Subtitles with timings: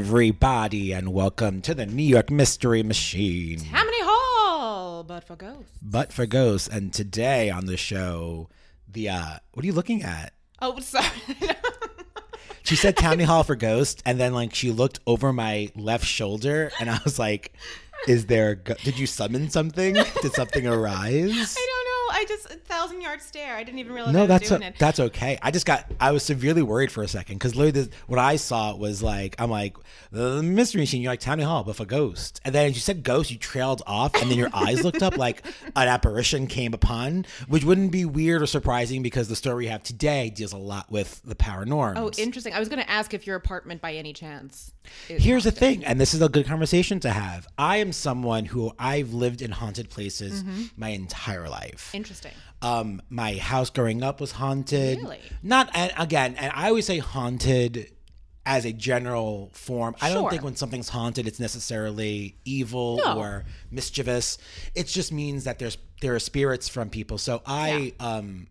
[0.00, 3.60] Everybody, and welcome to the New York Mystery Machine.
[3.60, 5.72] Tammany Hall, but for ghosts.
[5.80, 8.50] But for ghosts, and today on the show,
[8.86, 10.34] the uh, what are you looking at?
[10.60, 11.06] Oh, sorry.
[12.62, 16.70] She said Tammany Hall for ghosts, and then like she looked over my left shoulder,
[16.78, 17.54] and I was like,
[18.06, 18.50] "Is there?
[18.50, 19.94] A go- Did you summon something?
[19.94, 22.20] Did something arise?" I don't know.
[22.20, 22.56] I just a
[23.16, 23.56] yard stare.
[23.56, 24.74] I didn't even realize I No, was that's it.
[24.78, 25.38] that's okay.
[25.42, 28.36] I just got I was severely worried for a second because literally this, what I
[28.36, 29.76] saw was like I'm like
[30.12, 31.02] the mystery machine.
[31.02, 32.40] You're like Tammany Hall, but for ghost.
[32.44, 35.16] And then as you said ghost, you trailed off, and then your eyes looked up
[35.16, 35.44] like
[35.76, 39.82] an apparition came upon, which wouldn't be weird or surprising because the story we have
[39.82, 41.94] today deals a lot with the paranormal.
[41.96, 42.52] oh, interesting.
[42.52, 44.72] I was going to ask if your apartment, by any chance,
[45.08, 47.46] is Here's the thing, and this is a good conversation to have.
[47.58, 50.62] I am someone who I've lived in haunted places Mm-hmm.
[50.76, 51.90] my entire life.
[51.94, 52.32] Interesting.
[52.66, 54.98] Um, my house growing up was haunted.
[54.98, 55.20] Really?
[55.42, 57.92] Not and again, and I always say haunted
[58.44, 59.94] as a general form.
[60.00, 60.30] I don't Sure.
[60.30, 63.18] think when something's haunted, it's necessarily evil No.
[63.18, 64.38] or mischievous.
[64.74, 67.16] It just means that there's there are spirits from people.
[67.18, 68.48] So I, um,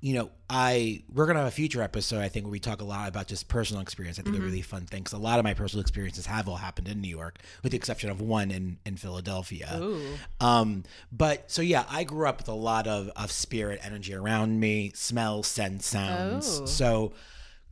[0.00, 2.20] you know, I we're gonna have a future episode.
[2.20, 4.18] I think where we talk a lot about just personal experience.
[4.18, 4.44] I think Mm-hmm.
[4.44, 7.00] a really fun thing because a lot of my personal experiences have all happened in
[7.00, 9.78] New York, with the exception of one in in Philadelphia.
[9.82, 10.00] Ooh.
[10.40, 14.60] Um, but so yeah, I grew up with a lot of, of spirit energy around
[14.60, 16.60] me, smells, scents, sounds.
[16.62, 16.66] Oh.
[16.66, 17.12] So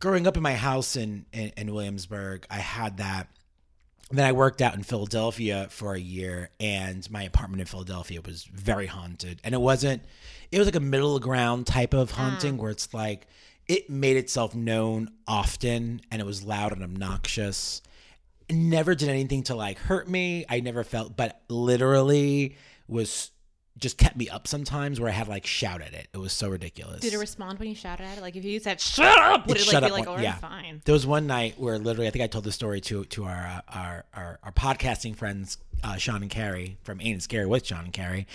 [0.01, 3.29] growing up in my house in, in, in Williamsburg, I had that.
[4.11, 8.21] And then I worked out in Philadelphia for a year, and my apartment in Philadelphia
[8.25, 9.41] was very haunted.
[9.43, 10.03] And it wasn't,
[10.51, 13.27] it was like a middle ground type of haunting where it's like
[13.67, 17.83] it made itself known often and it was loud and obnoxious
[18.51, 20.45] never did anything to like hurt me.
[20.49, 22.57] I never felt, but literally
[22.89, 23.31] was
[23.79, 26.09] just kept me up sometimes where I had like shout at it.
[26.15, 27.01] It was so ridiculous.
[27.01, 28.21] Did it respond when you shouted at it?
[28.23, 30.37] Like if you said "shut up," would It it, like be like, one- "Oh, yeah.
[30.37, 30.81] fine"?
[30.85, 33.47] There was one night where literally, I think I told the story to to our
[33.47, 37.67] uh, our, our our podcasting friends, uh, Sean and Carrie from Ain't It Scary with
[37.67, 38.27] Sean and Carrie,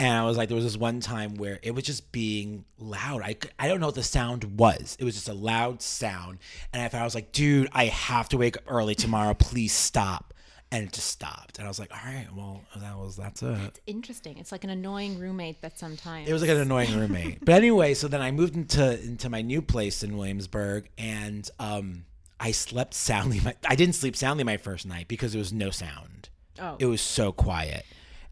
[0.00, 3.20] and I was like, there was this one time where it was just being loud.
[3.22, 4.96] I I don't know what the sound was.
[4.98, 6.38] It was just a loud sound,
[6.72, 9.34] and I thought I was like, dude, I have to wake up early tomorrow.
[9.34, 10.32] Please stop.
[10.72, 13.56] And it just stopped, and I was like, "All right, well, that was that's it."
[13.68, 14.36] It's interesting.
[14.38, 17.44] It's like an annoying roommate that sometimes It was like an annoying roommate.
[17.44, 22.04] But anyway, so then I moved into into my new place in Williamsburg, and um,
[22.40, 23.40] I slept soundly.
[23.40, 26.30] My, I didn't sleep soundly my first night because there was no sound.
[26.60, 26.76] Oh.
[26.80, 27.86] It was so quiet,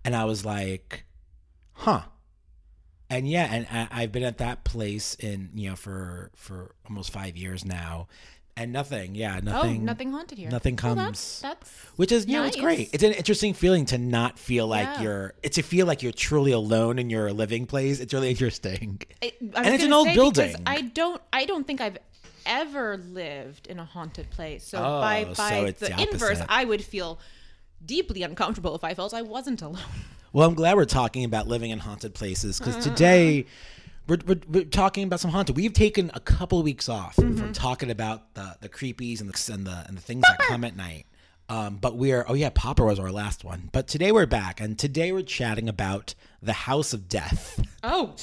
[0.04, 1.04] and I was like,
[1.72, 2.02] "Huh."
[3.10, 7.12] And yeah, and I, I've been at that place in you know for for almost
[7.12, 8.08] five years now,
[8.56, 9.14] and nothing.
[9.14, 9.80] Yeah, nothing.
[9.80, 10.10] oh, nothing.
[10.12, 10.50] haunted here.
[10.50, 11.40] nothing Well, comes.
[11.40, 12.90] that's, that's Which is, you know, it's great.
[12.92, 15.02] It's an interesting feeling to not feel like Yeah.
[15.02, 15.34] you're.
[15.42, 18.00] It's to feel like you're truly alone in your living place.
[18.00, 19.00] It's really interesting.
[19.22, 20.54] I- I And it's an old building.
[20.66, 21.20] I don't.
[21.32, 21.98] I don't think I've
[22.46, 24.64] ever lived in a haunted place.
[24.64, 26.42] So Oh, by so by it's the, the inverse.
[26.48, 27.18] I would feel
[27.84, 29.80] deeply uncomfortable if I felt I wasn't alone.
[30.32, 32.90] Well, I'm glad we're talking about living in haunted places because Mm-hmm.
[32.90, 33.46] today
[34.06, 35.56] we're, we're, we're talking about some haunted.
[35.56, 37.36] We've taken a couple weeks off Mm-hmm.
[37.36, 40.64] from talking about the the creepies and the and the, and the things that come
[40.64, 41.06] at night.
[41.48, 43.68] Um, but we're oh yeah, Popper was our last one.
[43.72, 47.60] But today we're back, and today we're chatting about the House of Death.
[47.82, 48.14] Oh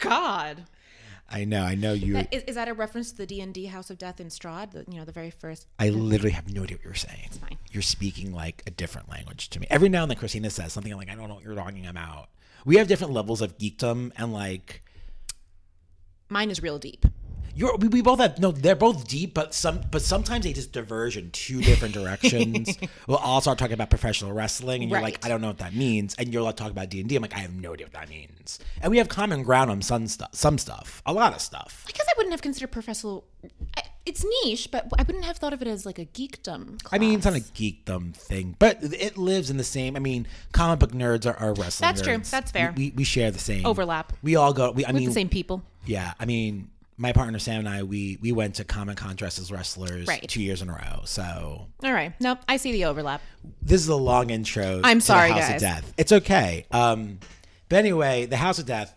[0.00, 0.64] God!
[1.30, 2.18] I know, I know you.
[2.30, 4.72] Is, is that a reference to the D and D House of Death in Strahd?
[4.72, 5.66] The, you know, the very first.
[5.78, 7.20] I literally have no idea what you're saying.
[7.26, 7.58] It's fine.
[7.70, 9.66] You're speaking like a different language to me.
[9.70, 11.86] Every now and then, Christina says something I'm like, I don't know what you're talking
[11.86, 12.28] about.
[12.64, 14.81] We have different levels of geekdom, and like,
[16.32, 17.04] Mine is real deep.
[17.54, 18.50] you're we, we both have no.
[18.52, 22.78] They're both deep, but some but sometimes they just diverge in two different directions.
[23.06, 25.74] we'll all start talking about professional wrestling, and you're like, I don't know what that
[25.74, 27.16] means, and you're like talking about D and D.
[27.16, 28.58] I'm like, I have no idea what that means.
[28.80, 31.84] And we have common ground on some stuff, some stuff, a lot of stuff.
[31.86, 33.24] I guess I wouldn't have considered professional.
[33.76, 36.82] I- It's niche, but I wouldn't have thought of it as like a geekdom.
[36.82, 36.92] Class.
[36.92, 39.94] I mean, it's not a geekdom thing, but it lives in the same.
[39.94, 41.86] I mean, comic book nerds are, are wrestling.
[41.88, 42.18] That's true.
[42.18, 42.72] That's fair.
[42.76, 44.12] We, we, we share the same Overlap.
[44.22, 44.72] We all go.
[44.72, 45.62] We, I with mean, the same people.
[45.86, 46.14] Yeah.
[46.20, 49.50] I mean, my partner Sam and I, we we went to Comic Con dressed as
[49.50, 50.26] wrestlers Right.
[50.28, 51.00] two years in a row.
[51.04, 52.12] So All right.
[52.20, 52.38] Nope.
[52.48, 53.20] I see the overlap.
[53.60, 54.80] this is a long intro.
[54.84, 55.54] I'm to sorry, the House guys.
[55.56, 55.94] of Death.
[55.96, 56.66] It's okay.
[56.70, 57.18] Um,
[57.68, 58.94] but anyway, the House of Death.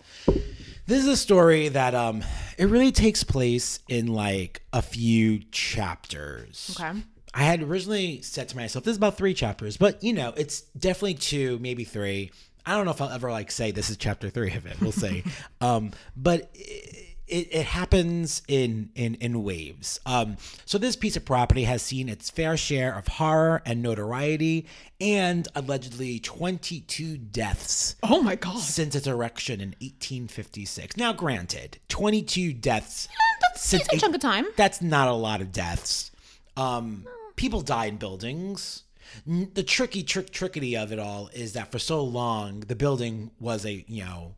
[0.87, 2.23] This is a story that um,
[2.59, 6.75] it really takes place in like a few chapters.
[6.79, 7.01] Okay.
[7.33, 10.61] I had originally said to myself, this is about three chapters, but you know, it's
[10.77, 12.31] definitely two, maybe three.
[12.65, 14.79] I don't know if I'll ever like say this is chapter three of it.
[14.81, 15.23] We'll see.
[15.61, 19.99] um, but it, it, it happens in in in waves.
[20.05, 24.67] Um, so this piece of property has seen its fair share of horror and notoriety,
[25.01, 28.59] and allegedly 22 deaths Oh my god.
[28.59, 30.97] since its erection in 1856.
[30.97, 33.07] Now, granted, 22 deaths
[33.41, 34.45] That's a since decent eight- chunk of time.
[34.55, 36.11] that's not a lot of deaths.
[36.57, 38.83] Um, people die in buildings.
[39.25, 43.65] The tricky trick trickety of it all is that for so long the building was
[43.65, 44.35] a you know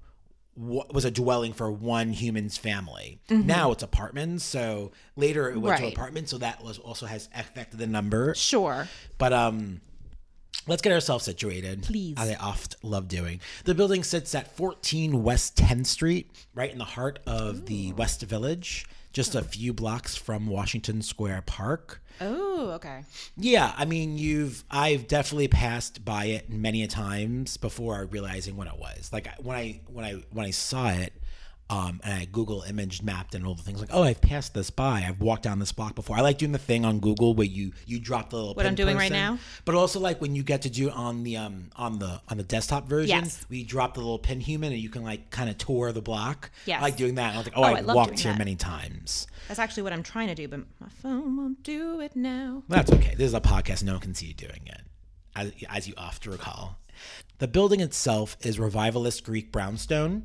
[0.58, 3.20] was a dwelling for one human's family.
[3.30, 4.44] Now it's apartments.
[4.44, 6.32] So later it went to apartments.
[6.32, 8.34] So that was also has affected the number.
[8.34, 8.88] Sure.
[9.20, 9.82] But um,
[10.66, 11.84] let's get ourselves situated.
[11.84, 12.16] Please.
[12.18, 13.40] As I oft love doing.
[13.66, 18.24] The building sits at 14 West 10th Street, right in the heart of the West
[18.24, 18.88] Village,
[19.18, 22.04] just a few blocks from Washington Square Park.
[22.22, 23.04] Oh, okay.
[23.36, 28.68] Yeah, I mean, you've I've definitely passed by it many a times before realizing what
[28.68, 29.12] it was.
[29.12, 31.14] Like when I when I when I saw it,
[31.70, 34.70] um, and I Google image mapped and all the things like, oh, I've passed this
[34.70, 35.04] by.
[35.06, 36.16] I've walked down this block before.
[36.18, 38.76] I like doing the thing on Google where you you drop the little What I'm
[38.76, 39.38] doing right now?
[39.66, 42.44] but also like when you get to do on the um on the on the
[42.44, 43.46] desktop version, Yes.
[43.50, 46.52] we drop the little pin human and you can like kind of tour the block.
[46.66, 46.80] Yes.
[46.80, 47.34] I like doing that.
[47.34, 48.38] I was like, oh, Oh, I I've walked here that.
[48.38, 49.28] many times.
[49.50, 52.64] That's actually what I'm trying to do, but my phone won't do it now.
[52.70, 53.14] That's okay.
[53.16, 53.84] This is a podcast.
[53.84, 54.82] No one can see you doing it,
[55.36, 56.78] as, as you often recall.
[57.40, 60.24] The building itself is revivalist Greek brownstone.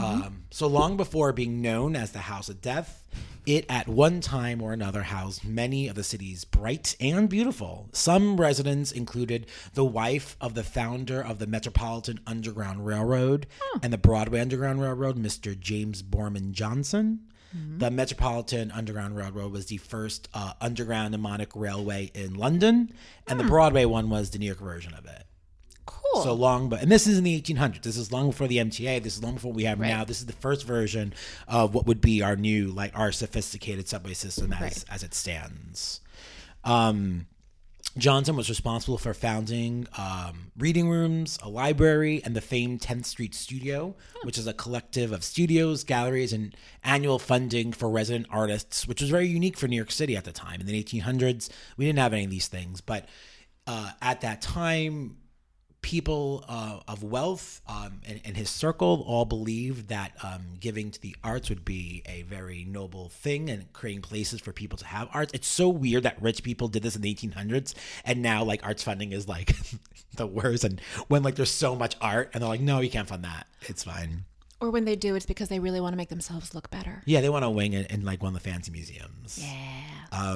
[0.00, 3.06] Um, so long before being known as the House of Death,
[3.46, 7.88] it at one time or another housed many of the city's bright and beautiful.
[7.92, 13.46] Some residents included the wife of the founder of the Metropolitan Underground Railroad
[13.82, 15.58] and the Broadway Underground Railroad, Mr.
[15.58, 17.20] James Boorman Johnson.
[17.78, 22.92] The Metropolitan Underground Railroad was the first uh, underground pneumatic railway in London,
[23.26, 25.24] and the Broadway one was the New York version of it.
[25.88, 26.22] Cool.
[26.22, 27.82] So long, but and this is in the 1800s.
[27.82, 29.02] This is long before the MTA.
[29.02, 30.04] This is long before what we have now.
[30.04, 31.14] This is the first version
[31.46, 34.84] of what would be our new, like our sophisticated subway system as Right.
[34.90, 36.00] as it stands.
[36.64, 37.26] Um,
[37.96, 43.34] Johnson was responsible for founding um, reading rooms, a library, and the famed 10th Street
[43.34, 46.54] Studio, which is a collective of studios, galleries, and
[46.84, 50.32] annual funding for resident artists, which was very unique for New York City at the
[50.32, 50.60] time.
[50.60, 53.06] In the 1800s, we didn't have any of these things, but
[53.66, 55.16] uh, at that time,
[55.82, 61.48] people uh, of wealth um, his circle all believed that um, giving to the arts
[61.48, 65.32] would be a very noble thing and creating places for people to have arts.
[65.34, 68.82] It's so weird that rich people did this in the 1800s and now like arts
[68.82, 69.56] funding is like
[70.16, 70.64] the worst.
[70.64, 73.46] And when like there's so much art and they're like, no, you can't fund that.
[73.62, 74.24] It's fine.
[74.60, 77.02] or when they do, it's because they really want to make themselves look better.
[77.06, 79.38] Yeah, they want to wing it in like one of the fancy museums.
[79.40, 80.28] Yeah.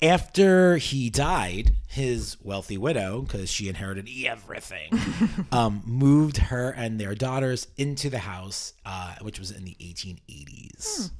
[0.00, 4.90] After he died, his wealthy widow, because she inherited everything,
[5.52, 11.10] um, moved her and their daughters into the house, uh, which was in the 1880s.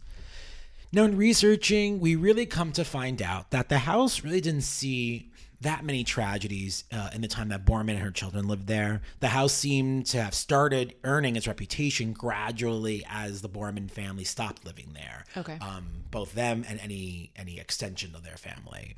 [0.93, 5.31] Now, in researching, we really come to find out that the house really didn't see
[5.60, 9.00] that many tragedies uh, in the time that Boorman and her children lived there.
[9.20, 14.64] The house seemed to have started earning its reputation gradually as the Boorman family stopped
[14.64, 15.25] living there.
[15.37, 15.58] Okay.
[15.60, 18.96] Um, both them and any any extension of their family.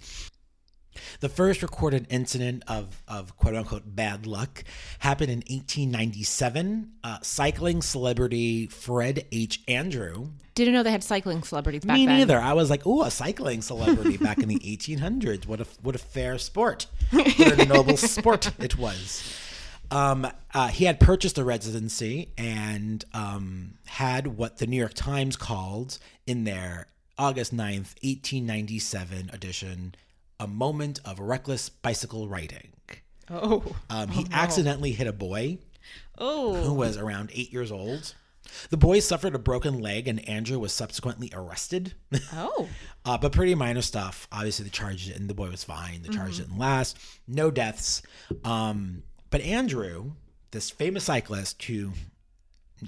[1.20, 4.64] The first recorded incident of, of quote unquote bad luck
[4.98, 6.92] happened in 1897.
[7.02, 9.62] Uh, cycling celebrity Fred H.
[9.68, 10.30] Andrew
[10.64, 12.18] Didn't know they had cycling celebrities back me then.
[12.18, 12.38] neither.
[12.38, 15.46] I was like, "Ooh, a cycling celebrity back in the 1800s.
[15.46, 16.86] What a what a fair sport.
[17.10, 19.36] What a noble sport it was."
[19.90, 25.36] Um, uh, he had purchased a residency and um, had what the New York Times
[25.36, 25.98] called
[26.28, 26.86] in their
[27.18, 29.94] August 9th, 1897 edition,
[30.38, 32.68] a moment of reckless bicycle riding.
[33.28, 33.74] Oh.
[33.88, 35.58] Um, he accidentally hit a boy
[36.18, 36.72] who Oh.
[36.72, 38.14] was around eight years old.
[38.70, 41.94] The boy suffered a broken leg, and Andrew was subsequently arrested.
[42.32, 42.68] Oh.
[43.04, 44.28] uh, but pretty minor stuff.
[44.32, 46.02] Obviously, the charge and the boy was fine.
[46.02, 46.98] The charge didn't last.
[47.26, 48.02] No deaths.
[48.44, 50.12] Um, but Andrew,
[50.50, 51.92] this famous cyclist who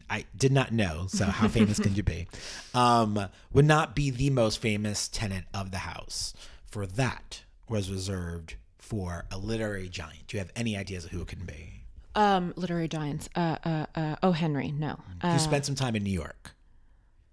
[0.09, 2.28] I did not know, so how famous can you be?
[2.75, 6.33] Um, would not be the most famous tenant of the house.
[6.64, 10.26] For that was reserved for a literary giant.
[10.26, 11.82] Do you have any ideas of who it can be?
[12.14, 13.28] Um, literary giants.
[13.35, 14.73] Uh, uh, uh, oh, Henry.
[14.73, 14.99] No.
[15.21, 16.52] Uh, spent some time in New York?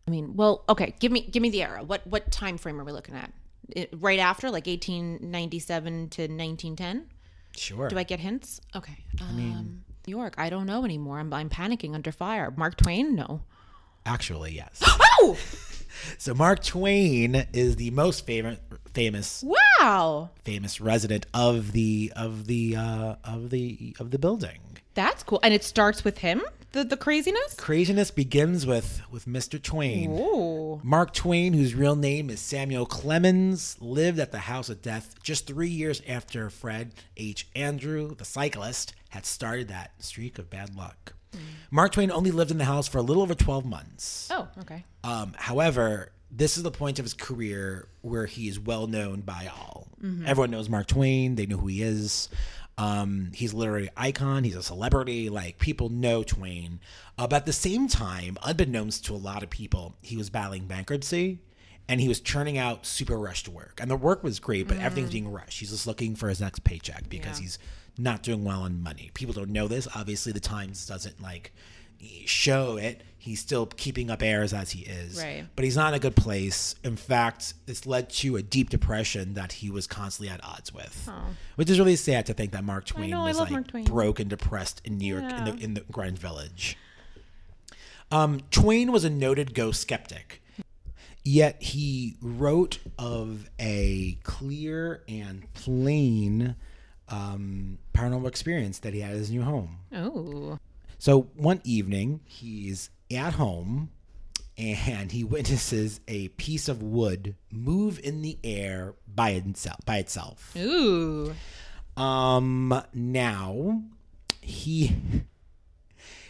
[0.07, 0.95] I mean, well, okay.
[0.99, 1.83] Give me, give me the era.
[1.83, 3.31] What, what time frame are we looking at?
[3.69, 7.05] It, right after, like 1897 to 1910.
[7.55, 7.89] Sure.
[7.89, 8.61] Do I get hints?
[8.75, 8.97] Okay.
[9.21, 10.35] Um, New York.
[10.37, 11.19] I don't know anymore.
[11.19, 12.51] I'm, I'm panicking under fire.
[12.55, 13.15] Mark Twain.
[13.15, 13.41] No.
[14.05, 14.81] Actually, yes.
[15.21, 15.37] Oh.
[16.17, 18.57] so Mark Twain is the most famous
[18.93, 20.29] famous Wow.
[20.45, 24.59] famous resident of the of the uh, of the of the building.
[24.93, 25.39] That's cool.
[25.43, 26.41] And it starts with him.
[26.71, 27.55] The the craziness.
[27.55, 29.61] Craziness begins with with Mr.
[29.61, 30.15] Twain.
[30.19, 30.79] Oh.
[30.83, 35.47] Mark Twain, whose real name is Samuel Clemens, lived at the House of Death just
[35.47, 37.47] three years after Fred H.
[37.55, 41.13] Andrew, the cyclist, had started that streak of bad luck.
[41.71, 44.27] Mark Twain only lived in the house for a little over 12 months.
[44.31, 44.47] Oh.
[44.61, 44.83] Okay.
[45.03, 49.47] Um, however, this is the point of his career where he is well known by
[49.47, 49.87] all.
[50.25, 51.35] Everyone knows Mark Twain.
[51.35, 52.29] They know who he is.
[52.79, 54.43] Um, he's literally an icon.
[54.45, 55.29] He's a celebrity.
[55.29, 56.79] Like people know Twain.
[57.17, 60.65] Uh, but at the same time, unbeknownst to a lot of people, he was battling
[60.65, 61.39] bankruptcy
[61.89, 63.79] and he was churning out super rushed work.
[63.81, 65.59] And the work was great, but everything's being rushed.
[65.59, 67.43] He's just looking for his next paycheck because Yeah.
[67.43, 67.59] he's
[67.97, 69.11] not doing well on money.
[69.13, 69.87] People don't know this.
[69.93, 71.51] Obviously, the Times doesn't like
[72.25, 73.03] show it.
[73.17, 75.21] He's still keeping up airs as he is.
[75.21, 75.45] Right.
[75.55, 76.75] But he's not in a good place.
[76.83, 81.09] In fact, it's led to a deep depression that he was constantly at odds with.
[81.55, 83.83] Which is really sad to think that Mark Twain know, was like Mark Twain.
[83.83, 86.77] broke and depressed in New York in the in the Greenwich Village.
[88.11, 90.41] Um, Twain was a noted ghost skeptic.
[91.25, 96.55] Yet he wrote of a clear and plain
[97.09, 99.79] um, paranormal experience that he had at his new home.
[99.93, 100.57] Oh.
[100.99, 103.89] So one evening, he's at home
[104.57, 109.79] and he witnesses a piece of wood move in the air by itself.
[109.85, 110.53] By itself.
[110.57, 111.33] Ooh.
[111.97, 112.83] Um.
[112.93, 113.83] Now,
[114.41, 114.95] he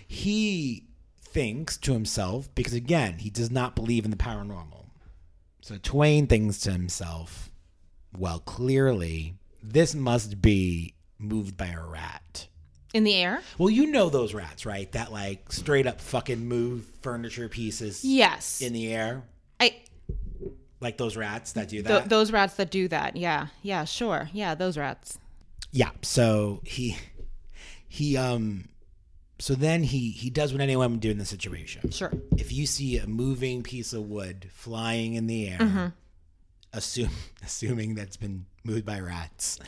[0.08, 0.86] he
[1.22, 4.86] thinks to himself because again he does not believe in the paranormal.
[5.62, 7.52] So Twain thinks to himself,
[8.18, 12.49] "Well, clearly this must be moved by a rat."
[12.94, 13.42] In the air?
[13.58, 14.92] Well, you know those rats, right?
[14.94, 18.62] That like straight up fucking move furniture pieces Yes.
[18.62, 19.24] in the air,
[19.60, 19.76] I
[20.80, 22.10] like those rats that do th- that.
[22.10, 23.16] those rats that do that.
[23.16, 23.48] Yeah.
[23.62, 24.30] Yeah, sure.
[24.34, 25.20] Yeah, those rats.
[25.72, 25.92] Yeah.
[26.02, 26.98] So he
[27.88, 28.70] he um
[29.38, 31.92] so then he he does what anyone would do in the situation.
[31.92, 32.12] Sure.
[32.38, 35.86] If you see a moving piece of wood flying in the air, Mm-hmm.
[36.74, 37.10] assume
[37.44, 39.60] assuming that's been moved by rats,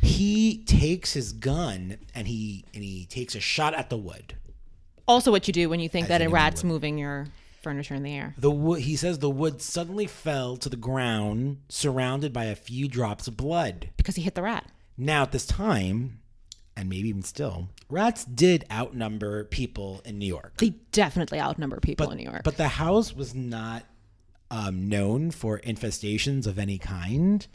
[0.00, 4.36] he takes his gun and he and he takes a shot at the wood.
[5.06, 7.26] Also what you do when you think that a think it rat's moving your
[7.62, 8.34] furniture in the air.
[8.38, 12.88] The wood he says the wood suddenly fell to the ground surrounded by a few
[12.88, 13.90] drops of blood.
[13.96, 14.70] Because he hit the rat.
[14.96, 16.20] Now, at this time,
[16.76, 20.54] and maybe even still, rats did outnumber people in New York.
[20.58, 22.42] They definitely outnumber people in New York.
[22.44, 23.84] But the house was not
[24.50, 27.46] um, known for infestations of any kind.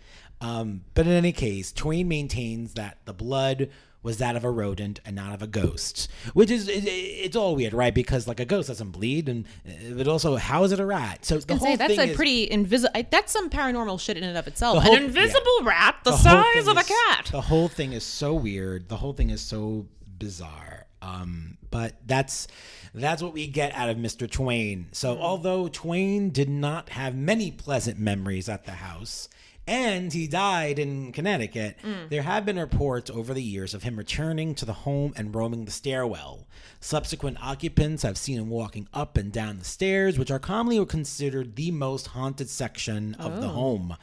[0.42, 3.70] Um, but in any case, Twain maintains that the blood
[4.02, 7.58] was that of a rodent and not of a ghost, which is it, it's all
[7.58, 7.94] weird, right?
[7.94, 11.26] Because like a ghost doesn't bleed, and uh, but also how is it a rat?
[11.26, 12.94] So the whole say that's a is, pretty invisible.
[13.12, 14.82] That's some paranormal shit in and of itself.
[14.82, 17.28] whole- An invisible rat the, the size of a cat.
[17.32, 18.88] The whole thing is so weird.
[18.88, 20.86] The whole thing is so bizarre.
[21.02, 22.48] Um, but that's
[22.94, 24.30] that's what we get out of Mr.
[24.32, 24.88] Twain.
[24.94, 25.22] So Hmm.
[25.22, 29.28] although Twain did not have many pleasant memories at the house,
[29.70, 32.08] and he died in Connecticut, Hmm.
[32.10, 35.66] there have been reports over the years of him returning to the home and roaming
[35.66, 36.48] the stairwell.
[36.82, 41.56] Subsequent occupants have seen him walking up and down the stairs, which are commonly considered
[41.56, 43.52] the most haunted section of the Oh.
[43.52, 43.96] home.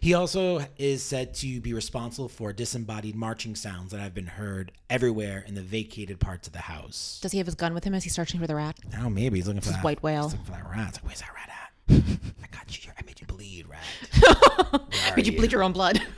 [0.00, 4.72] He also is said to be responsible for disembodied marching sounds that have been heard
[4.90, 7.18] everywhere in the vacated parts of the house.
[7.22, 8.76] Does he have his gun with him as he's searching for the rat?
[8.98, 10.24] Oh, maybe he's looking for that white whale.
[10.24, 10.94] he's looking for that rat.
[10.94, 11.63] Like, where's that rat at?
[11.88, 12.92] I got you.
[12.98, 13.66] I made you bleed.
[13.68, 13.78] Where
[15.12, 16.00] are Did you bleed your own blood?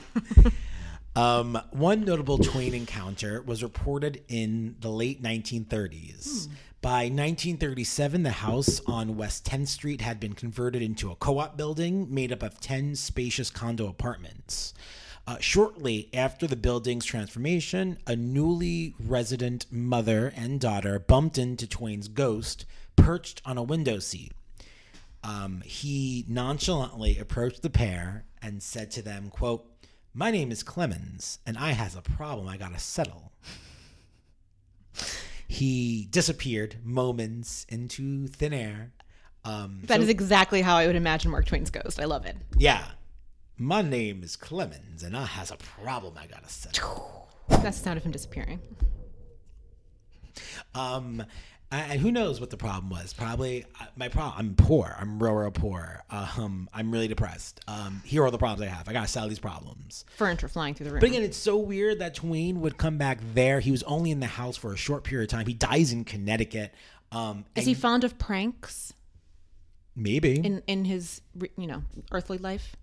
[1.17, 6.47] Um, one notable Twain encounter was reported in the late 1930s.
[6.79, 11.57] By 1937, the house on West 10th Street had been converted into a co op
[11.57, 14.75] building made up of 10 spacious condo apartments.
[15.25, 22.07] Uh, shortly after the building's transformation, a newly resident mother and daughter bumped into Twain's
[22.07, 22.63] ghost
[22.95, 24.33] perched on a window seat.
[25.27, 29.65] Um, he nonchalantly approached the pair and said to them, quote,
[30.13, 33.33] my name is Clemens, and I has a problem I gotta settle.
[35.47, 38.93] he disappeared moments into thin air.
[39.43, 41.99] Um, That so- is exactly how I would imagine Mark Twain's ghost.
[41.99, 42.37] I love it.
[42.57, 42.85] yeah.
[43.59, 47.27] My name is Clemens, and I has a problem I gotta settle.
[47.49, 48.59] That's the sound of him disappearing.
[50.75, 51.23] Um,
[51.71, 53.13] and who knows what the problem was?
[53.13, 54.35] Probably uh, my problem.
[54.37, 54.95] I'm poor.
[54.97, 56.03] I'm real, real poor.
[56.09, 57.59] Um, I'm really depressed.
[57.67, 58.87] Um, here are the problems I have.
[58.87, 60.05] I gotta settle these problems.
[60.15, 60.99] Furniture flying through the room.
[61.01, 63.59] But again, it's so weird that Twain would come back there.
[63.59, 65.45] He was only in the house for a short period of time.
[65.45, 66.73] He dies in Connecticut.
[67.11, 68.93] Um, is he fond of pranks
[69.95, 71.21] maybe in in his
[71.57, 72.75] you know earthly life?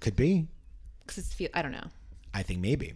[0.00, 0.46] could be.
[1.00, 1.88] Because it's feel I don't know.
[2.34, 2.92] I think maybe.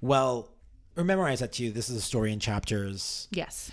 [0.00, 0.48] Well,
[0.96, 3.28] remember I said to you, this is a story in chapters.
[3.30, 3.70] Yes.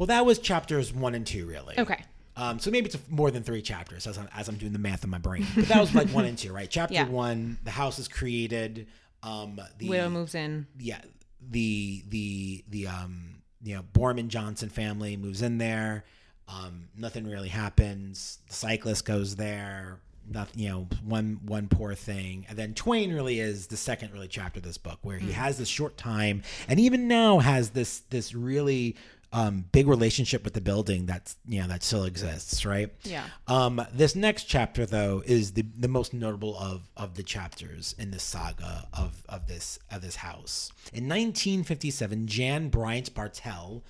[0.00, 1.78] Well, that was chapters one and two, really.
[1.78, 2.02] Okay.
[2.36, 5.04] Um, so maybe it's more than three chapters as I'm, as I'm doing the math
[5.04, 5.46] in my brain.
[5.54, 6.70] But that was like one and two, right?
[6.70, 7.06] Chapter Yeah.
[7.06, 8.86] one, the house is created.
[9.22, 10.66] Um, the Widow moves in.
[10.78, 11.02] yeah,
[11.50, 16.04] the the the um you know Boorman Johnson family moves in there.
[16.48, 18.38] Um, nothing really happens.
[18.48, 20.00] The cyclist goes there.
[20.26, 22.46] nothing, you know, one one poor thing.
[22.48, 25.58] And then Twain really is the second really chapter of this book where he has
[25.58, 28.96] this short time and even now has this this really
[29.32, 32.92] um, big relationship with the building that's you know that still exists, right?
[33.04, 33.24] Yeah.
[33.46, 38.10] Um, this next chapter though is the the most notable of of the chapters in
[38.10, 40.72] the saga of of this of this house.
[40.92, 43.84] In 1957, Jan Bryant Bartell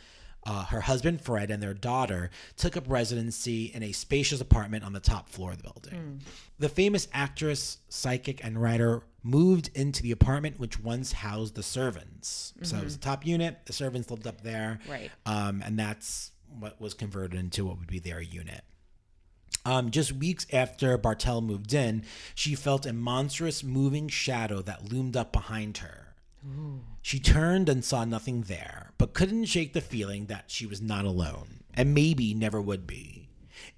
[0.47, 4.93] uh, her husband Fred and their daughter took up residency in a spacious apartment on
[4.93, 6.21] the top floor of the building.
[6.59, 12.55] The famous actress, psychic, and writer moved into the apartment which once housed the servants.
[12.63, 14.81] So it was the top unit, the servants lived up there.
[14.89, 15.11] Right.
[15.27, 18.63] Um, and that's what was converted into what would be their unit.
[19.65, 25.17] Um, just weeks after Bartell moved in, she felt a monstrous moving shadow that loomed
[25.17, 26.15] up behind her.
[27.03, 31.05] She turned and saw nothing there, but couldn't shake the feeling that she was not
[31.05, 33.20] alone, and maybe never would be.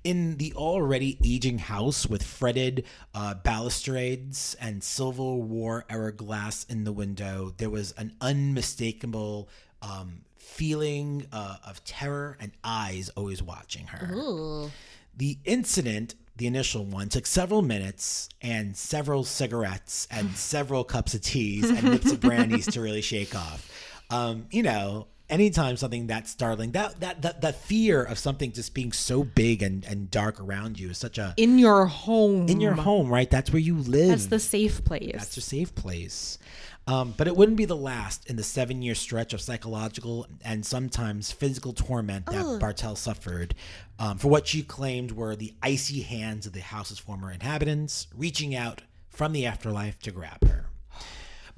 [0.04, 2.84] In the already aging house with fretted
[3.14, 9.48] uh, balustrades and Civil War era glass in the window, there was an unmistakable
[9.80, 14.12] um, feeling uh, of terror and eyes always watching her.
[14.14, 14.70] Ooh.
[15.16, 21.22] The incident, the initial one, took several minutes and several cigarettes and several cups of
[21.22, 23.70] teas and nips of brandies to really shake off.
[24.10, 28.74] Um, you know, anytime something that startling, that that that the fear of something just
[28.74, 32.48] being so big and and dark around you is such a In your home.
[32.48, 33.28] in your home, right?
[33.28, 34.08] That's where you live.
[34.10, 35.12] That's the safe place.
[35.14, 36.38] That's your safe place.
[36.86, 40.66] Um, but it wouldn't be the last in the seven year stretch of psychological and
[40.66, 43.54] sometimes physical torment that Bartell suffered
[44.00, 48.54] um, for what she claimed were the icy hands of the house's former inhabitants reaching
[48.56, 50.66] out from the afterlife to grab her.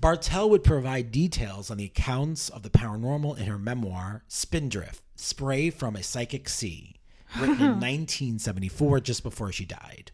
[0.05, 5.71] Bartell would provide details on the accounts of the paranormal in her memoir, Spindrift Spray
[5.71, 6.97] from a Psychic Sea,
[7.41, 10.13] written in 1974, just before she died.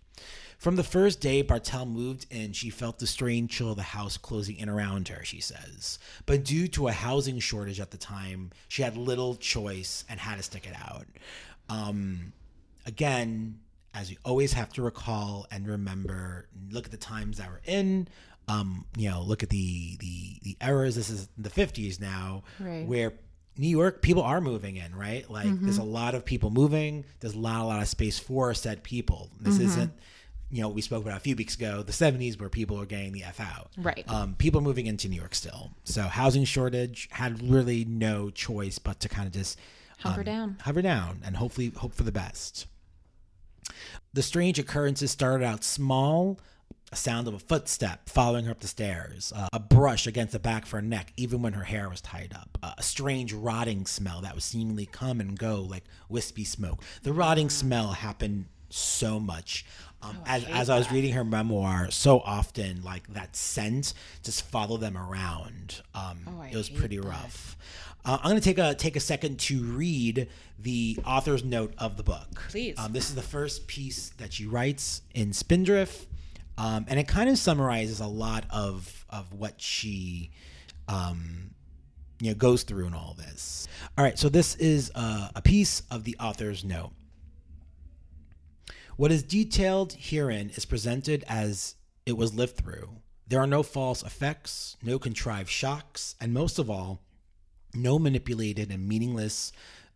[0.58, 4.16] From the first day Bartell moved in, she felt the strange chill of the house
[4.16, 5.98] closing in around her, she says.
[6.24, 10.36] But due to a housing shortage at the time, she had little choice and had
[10.36, 11.06] to stick it out.
[11.68, 12.32] Um,
[12.86, 13.58] again,
[13.92, 18.06] as you always have to recall and remember, look at the times that we're in.
[18.48, 20.96] Um, you know, look at the the the errors.
[20.96, 22.86] This is the fifties now, Right.
[22.86, 23.12] where
[23.56, 25.28] New York people are moving in, right?
[25.30, 27.04] Like there's a lot of people moving.
[27.20, 29.30] There's a lot, a lot of space for said people.
[29.40, 29.92] This isn't,
[30.50, 33.12] you know, we spoke about a few weeks ago, the '70s where people are getting
[33.12, 33.70] the f out.
[33.76, 34.04] Right.
[34.08, 35.70] Um, people moving into New York still.
[35.84, 39.58] So housing shortage had really no choice but to kind of just
[39.98, 40.56] hover um, down.
[40.62, 42.66] hover down, and hopefully hope for the best.
[44.12, 46.40] The strange occurrences started out small,
[46.92, 50.38] a sound of a footstep following her up the stairs, uh, a brush against the
[50.40, 53.86] back of her neck, even when her hair was tied up, uh, a strange rotting
[53.86, 56.82] smell that would seemingly come and go like wispy smoke.
[57.02, 59.64] The rotting smell happened so much.
[60.02, 64.80] Um, as, as I was reading her memoir, so often like that scent just followed
[64.80, 65.82] them around.
[65.94, 67.06] Um, Oh, it was pretty that.
[67.06, 67.56] rough.
[68.02, 71.98] Uh, I'm going to take a take a second to read the author's note of
[71.98, 72.46] the book.
[72.48, 72.78] Please.
[72.78, 76.06] Um, this is the first piece that she writes in Spindrift,
[76.60, 80.30] um, and it kind of summarizes a lot of of what she,
[80.88, 81.54] um,
[82.20, 83.66] you know, goes through in all this.
[83.96, 86.92] All right, so this is uh, a piece of the author's note.
[88.98, 92.90] What is detailed herein is presented as it was lived through.
[93.26, 97.00] There are no false effects, no contrived shocks, and most of all,
[97.72, 99.50] no manipulated and meaningless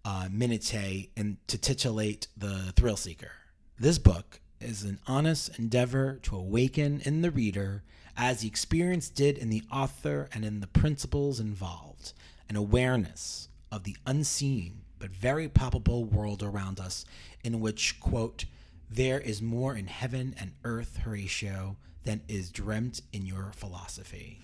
[0.07, 3.33] uh, and to titillate the thrill seeker.
[3.79, 7.83] This book is an honest endeavor to awaken in the reader,
[8.17, 12.13] as the experience did in the author and in the principles involved,
[12.49, 17.05] an awareness of the unseen but very palpable world around us,
[17.43, 18.47] in which, quote,
[18.89, 24.41] there is more in heaven and earth, Horatio, than is dreamt in your philosophy.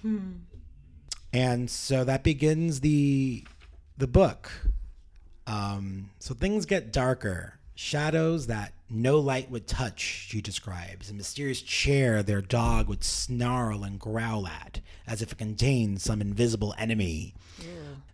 [1.32, 3.44] And so that begins the
[3.96, 4.50] the book.
[5.46, 7.58] Um, so things get darker.
[7.74, 11.10] Shadows that no light would touch, she describes.
[11.10, 16.20] A mysterious chair their dog would snarl and growl at, as if it contained some
[16.20, 17.34] invisible enemy.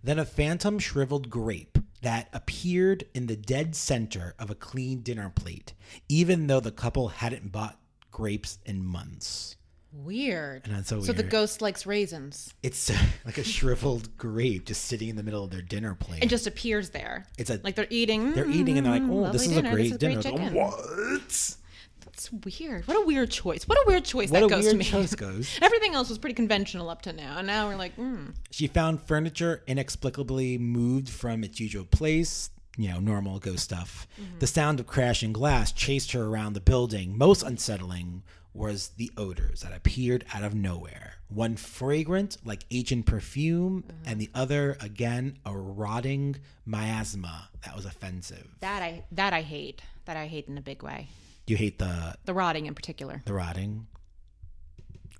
[0.04, 5.32] Then a phantom shriveled grape that appeared in the dead center of a clean dinner
[5.34, 5.72] plate,
[6.08, 7.80] even though the couple hadn't bought
[8.12, 9.55] grapes in months.
[10.04, 10.66] Weird.
[10.66, 12.90] And that's so So the ghost likes raisins It's
[13.24, 16.22] like a shriveled grape just sitting in the middle of their dinner plate.
[16.22, 17.26] It just appears there.
[17.38, 18.32] It's a- like they're eating.
[18.34, 19.72] They're eating and they're like, "Mm, "Oh, this is a dinner.
[19.72, 21.56] great This dinner." great It's like, what?
[22.04, 22.86] That's weird.
[22.86, 23.66] What a weird choice.
[23.68, 24.84] What a weird choice What that a goes weird to me.
[24.84, 25.58] choice goes.
[25.60, 28.34] Everything else was pretty conventional up to now, and now we're like, mm.
[28.50, 32.50] She found furniture inexplicably moved from its usual place.
[32.78, 34.06] you know, normal ghost stuff.
[34.38, 37.16] The sound of crashing glass chased her around the building.
[37.16, 38.22] Most unsettling
[38.56, 41.14] was the odors that appeared out of nowhere.
[41.28, 43.98] One fragrant, like agent perfume, uh-huh.
[44.10, 48.46] and the other, again, a rotting miasma that was offensive.
[48.60, 49.82] That I that I hate.
[50.06, 51.08] That I hate in a big way.
[51.46, 53.22] You hate the The rotting in particular.
[53.24, 53.86] the rotting.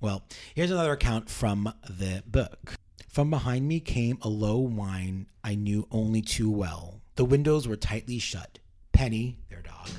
[0.01, 0.23] Well,
[0.53, 2.75] here's another account from the book.
[3.09, 7.01] From behind me came a low whine I knew only too well.
[7.15, 8.59] The windows were tightly shut.
[8.91, 9.89] Penny, their dog,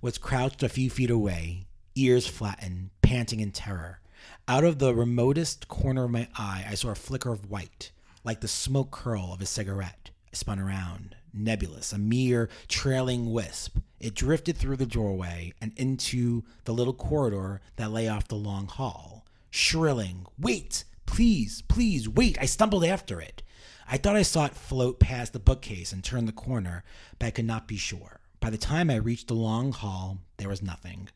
[0.00, 4.00] was crouched a few feet away, ears flattened, panting in terror.
[4.48, 7.90] Out of the remotest corner of my eye, I saw a flicker of white,
[8.24, 10.10] like the smoke curl of a cigarette.
[10.32, 13.78] I spun around, nebulous, a mere trailing wisp.
[14.00, 18.66] It drifted through the doorway and into the little corridor that lay off the long
[18.66, 20.84] hall, shrilling, Wait!
[21.06, 22.36] Please, please, wait!
[22.40, 23.42] I stumbled after it.
[23.86, 26.82] I thought I saw it float past the bookcase and turn the corner,
[27.18, 28.20] but I could not be sure.
[28.40, 31.08] By the time I reached the long hall, there was nothing.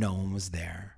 [0.00, 0.96] No one was there.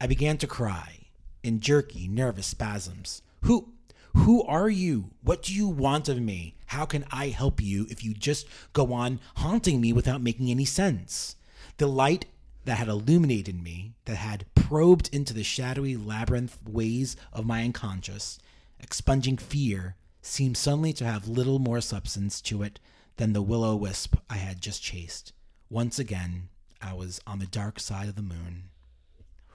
[0.00, 1.08] I began to cry
[1.42, 3.20] in jerky, nervous spasms.
[3.42, 3.74] Who
[4.14, 5.10] who are you?
[5.22, 6.54] What do you want of me?
[6.68, 10.64] How can I help you if you just go on haunting me without making any
[10.64, 11.36] sense?
[11.76, 12.24] The light
[12.64, 18.38] that had illuminated me, that had probed into the shadowy labyrinth ways of my unconscious,
[18.78, 22.80] expunging fear, seemed suddenly to have little more substance to it
[23.18, 25.34] than the willow wisp I had just chased.
[25.68, 26.48] Once again,
[26.82, 28.64] I was on the dark side of the moon.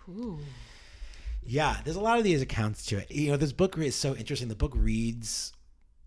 [0.10, 0.40] Ooh.
[1.44, 3.12] Yeah, there's a lot of these accounts to it.
[3.12, 4.48] You know, this book is so interesting.
[4.48, 5.54] The book reads,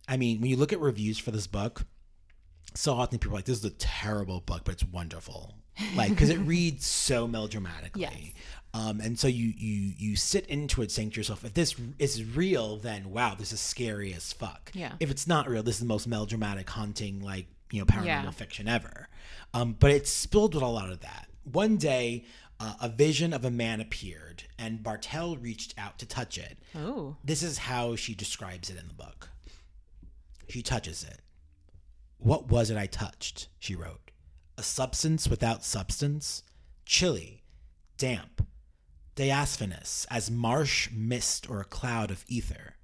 [0.08, 1.84] I mean, when you look at reviews for this book,
[2.74, 5.54] so often people are like, this is a terrible book, but it's wonderful.
[5.94, 8.00] Like, because it reads so melodramatically.
[8.00, 8.14] Yes.
[8.74, 12.22] Um, and so you you you sit into it saying to yourself, if this is
[12.22, 14.70] real, then wow, this is scary as fuck.
[14.74, 14.92] Yeah.
[15.00, 18.30] If it's not real, this is the most melodramatic, haunting, like you know, paranormal Yeah.
[18.30, 19.08] fiction ever.
[19.54, 21.28] Um, but it's spilled with a lot of that.
[21.44, 22.24] One day,
[22.60, 26.58] uh, a vision of a man appeared, and Bartell reached out to touch it.
[26.74, 27.16] Oh.
[27.24, 29.30] This is how she describes it in the book.
[30.48, 31.20] She touches it.
[32.18, 33.48] What was it I touched?
[33.58, 34.10] She wrote.
[34.56, 36.42] A substance without substance,
[36.84, 37.44] chilly,
[37.96, 38.44] damp,
[39.14, 42.74] diaphanous as marsh mist or a cloud of ether.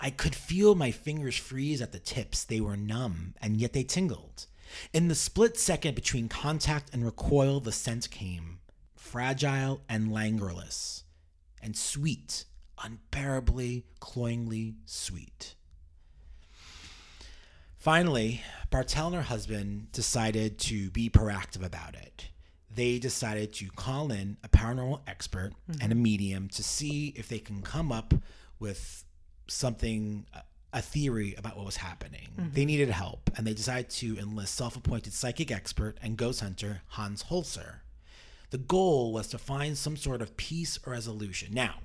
[0.00, 2.44] I could feel my fingers freeze at the tips.
[2.44, 4.46] They were numb, and yet they tingled.
[4.92, 8.60] In the split second between contact and recoil, the scent came,
[8.94, 11.04] fragile and languorless,
[11.62, 12.44] and sweet,
[12.82, 15.54] unbearably, cloyingly sweet.
[17.76, 22.28] Finally, Bartell and her husband decided to be proactive about it.
[22.70, 26.02] They decided to call in a paranormal expert and a mm-hmm.
[26.02, 28.14] medium to see if they can come up
[28.58, 29.04] with
[29.48, 30.26] something,
[30.72, 32.28] a- theory about what was happening.
[32.38, 32.52] Mm-hmm.
[32.52, 36.82] They needed help, and they decided to enlist self appointed psychic expert and ghost hunter
[36.88, 37.80] Hans Holzer.
[38.50, 41.52] The goal was to find some sort of peace or resolution.
[41.52, 41.80] Now,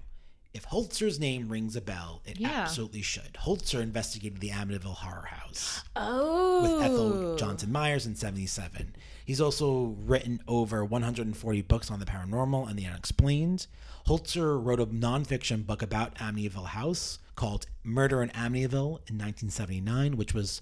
[0.54, 2.50] if Holzer's name rings a bell, it Yeah.
[2.52, 3.34] absolutely should.
[3.42, 6.62] Holzer investigated the Amityville Horror House Oh.
[6.62, 7.38] with Ethel oh.
[7.38, 8.96] Johnson Meyers in 77.
[9.26, 13.66] He's also written over 140 books on the paranormal and the unexplained.
[14.06, 20.34] Holzer wrote a nonfiction book about Amityville House called Murder in Amityville in 1979, which
[20.34, 20.62] was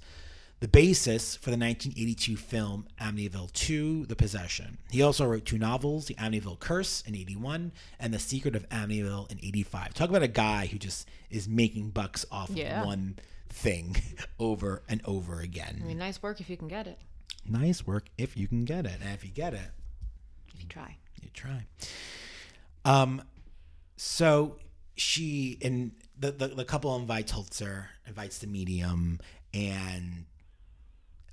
[0.60, 4.78] the basis for the 1982 film Amityville 2 The Possession.
[4.92, 9.32] He also wrote two novels, The Amityville Curse in 81 and The Secret of Amityville
[9.32, 9.94] in 85.
[9.96, 12.82] Talk about a guy who just is making bucks off Yeah.
[12.82, 13.18] of one
[13.50, 13.96] thing
[14.40, 15.80] over and over again.
[15.84, 17.00] I mean, nice work if you can get it.
[17.50, 19.00] Nice work if you can get it.
[19.04, 19.72] And if you get it,
[20.54, 20.98] If you try.
[21.24, 21.66] you try.
[22.86, 23.24] Um,
[23.98, 24.58] so
[24.96, 29.20] she and the, the the couple invites Holzer, invites the medium,
[29.54, 30.26] and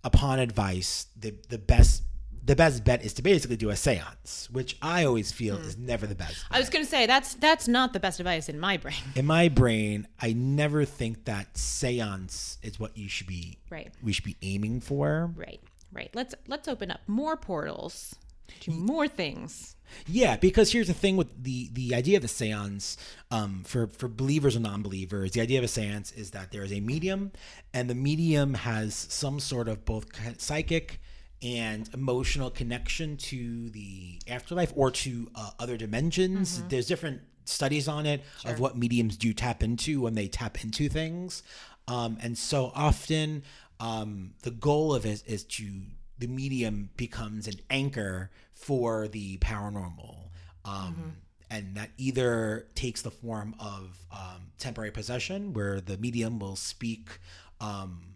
[0.04, 2.02] upon advice, the the best
[2.48, 5.68] the best bet is to basically do a séance, which I always feel hmm.
[5.68, 6.44] is never the best.
[6.50, 8.96] I was gonna say that's that's not the best advice in my brain.
[9.14, 13.92] In my brain, I never think that séance is what you should be Right.
[14.02, 15.30] we should be aiming for.
[15.36, 15.60] Right.
[15.92, 16.10] Right.
[16.14, 18.14] Let's let's open up more portals
[18.60, 19.76] to more things.
[20.06, 22.96] Yeah, because here's the thing with the the idea of the séance,
[23.30, 26.72] um, for for believers and non-believers, the idea of a séance is that there is
[26.72, 27.32] a medium,
[27.72, 30.06] and the medium has some sort of both
[30.40, 31.00] psychic
[31.42, 36.62] and emotional connection to the afterlife or to uh, other dimensions.
[36.68, 40.88] There's different studies on it of what mediums do tap into when they tap into
[40.88, 41.42] things,
[41.86, 43.42] um, and so often
[43.80, 45.64] um, the goal of it is to
[46.18, 50.30] the medium becomes an anchor for the paranormal.
[50.64, 51.16] Um,
[51.50, 57.20] And that either takes the form of um, temporary possession, where the medium will speak
[57.58, 58.14] um,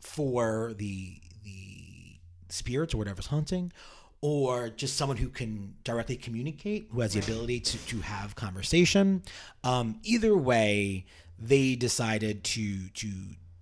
[0.00, 2.18] for the the
[2.50, 3.72] spirits or whatever's haunting,
[4.20, 9.22] or just someone who can directly communicate, who has the ability to to have conversation.
[9.64, 11.06] Um, either way,
[11.38, 13.08] they decided to to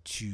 [0.04, 0.32] to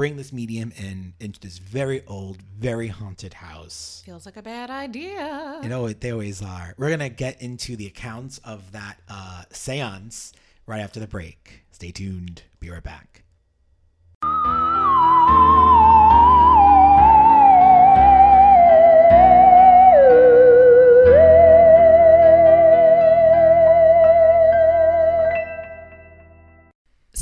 [0.00, 4.02] bring this medium in into this very old, very haunted house.
[4.06, 5.60] Feels like a bad idea.
[5.62, 6.74] You know, they always are.
[6.78, 10.32] We're gonna get into the accounts of that uh, séance
[10.64, 11.64] right after the break.
[11.70, 12.44] Stay tuned.
[12.60, 13.24] Be right back.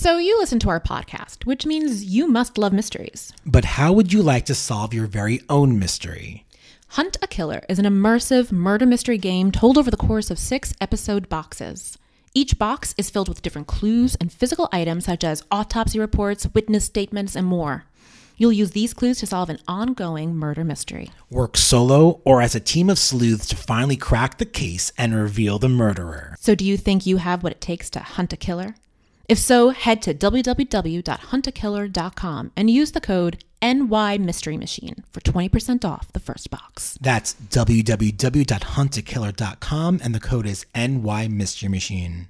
[0.00, 3.32] So you listen to our podcast, which means you must love mysteries.
[3.44, 6.46] But how would you like to solve your very own mystery?
[6.90, 10.72] Hunt a Killer is an immersive murder mystery game told over the course of six
[10.80, 11.98] episode boxes.
[12.32, 16.84] Each box is filled with different clues and physical items such as autopsy reports, witness
[16.84, 17.86] statements, and more.
[18.36, 21.10] You'll use these clues to solve an ongoing murder mystery.
[21.28, 25.58] Work solo or as a team of sleuths to finally crack the case and reveal
[25.58, 26.36] the murderer.
[26.38, 28.76] So, do you think you have what it takes to hunt a killer?
[29.28, 36.12] If so, head to www.huntakiller.com and use the code NY Mystery Machine for 20% off
[36.12, 36.96] the first box.
[37.00, 42.28] That's www.huntakiller.com and the code is NY Mystery Machine.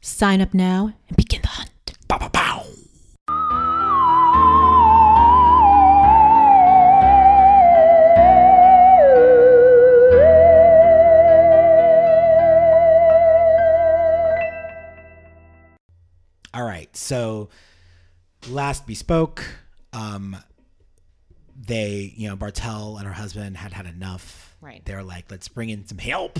[0.00, 1.70] Sign up now and begin the hunt.
[2.06, 2.64] Bow, bow, bow.
[16.60, 16.94] All right.
[16.94, 17.48] So
[18.50, 19.42] last bespoke,
[19.94, 20.36] um,
[21.56, 24.54] they, you know, Bartell and her husband had had enough.
[24.60, 24.84] Right.
[24.84, 26.38] They're like, let's bring in some help.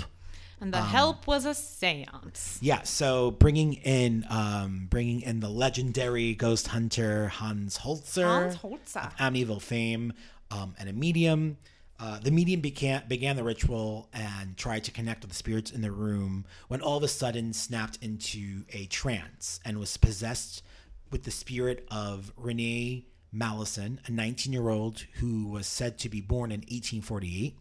[0.61, 2.59] And the help was a seance.
[2.61, 9.07] Yeah, so bringing in um, bringing in the legendary ghost hunter Hans Holzer, Hans Holzer.
[9.07, 10.13] of Amityville fame,
[10.51, 11.57] um, and a medium.
[12.03, 15.83] Uh, the medium began began the ritual and tried to connect with the spirits in
[15.83, 20.63] the room when all of a sudden snapped into a trance and was possessed
[21.11, 26.23] with the spirit of Renee Mallison, a 19 year old who was said to be
[26.23, 27.57] born in 1848.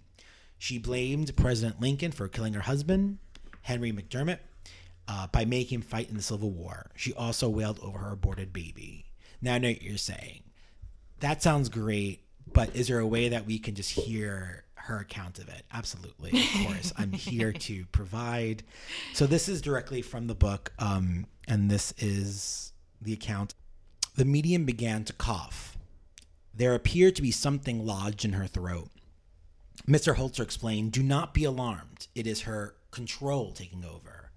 [0.58, 3.18] She blamed President Lincoln for killing her husband,
[3.64, 4.40] Henry McDermott,
[5.08, 6.92] uh, by making him fight in the Civil War.
[6.96, 9.06] She also wailed over her aborted baby.
[9.42, 10.44] Now I know what you're saying.
[11.20, 12.22] That sounds great,
[12.54, 15.64] but is there a way that we can just hear her account of it?
[15.74, 16.94] Absolutely, of course.
[16.98, 18.64] I'm here to provide.
[19.14, 23.56] So this is directly from the book, um, and this is the account.
[24.16, 25.78] The medium began to cough.
[26.54, 28.90] There appeared to be something lodged in her throat.
[29.88, 30.16] Mr.
[30.16, 32.08] Holzer explained, Do not be alarmed.
[32.16, 34.32] It is her control taking over.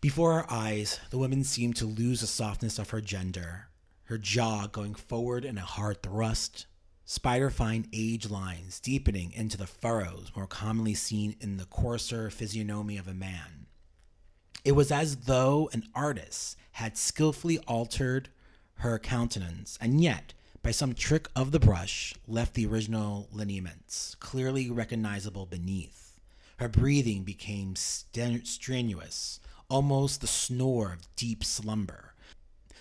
[0.00, 3.68] Before our eyes, the woman seemed to lose the softness of her gender,
[4.10, 6.66] her jaw going forward in a hard thrust,
[7.04, 12.96] spider fine age lines deepening into the furrows more commonly seen in the coarser physiognomy
[12.96, 13.66] of a man.
[14.64, 18.30] It was as though an artist had skillfully altered
[18.78, 24.72] her countenance, and yet, by some trick of the brush, left the original lineaments clearly
[24.72, 26.18] recognizable beneath.
[26.56, 32.09] Her breathing became strenuous, almost the snore of deep slumber.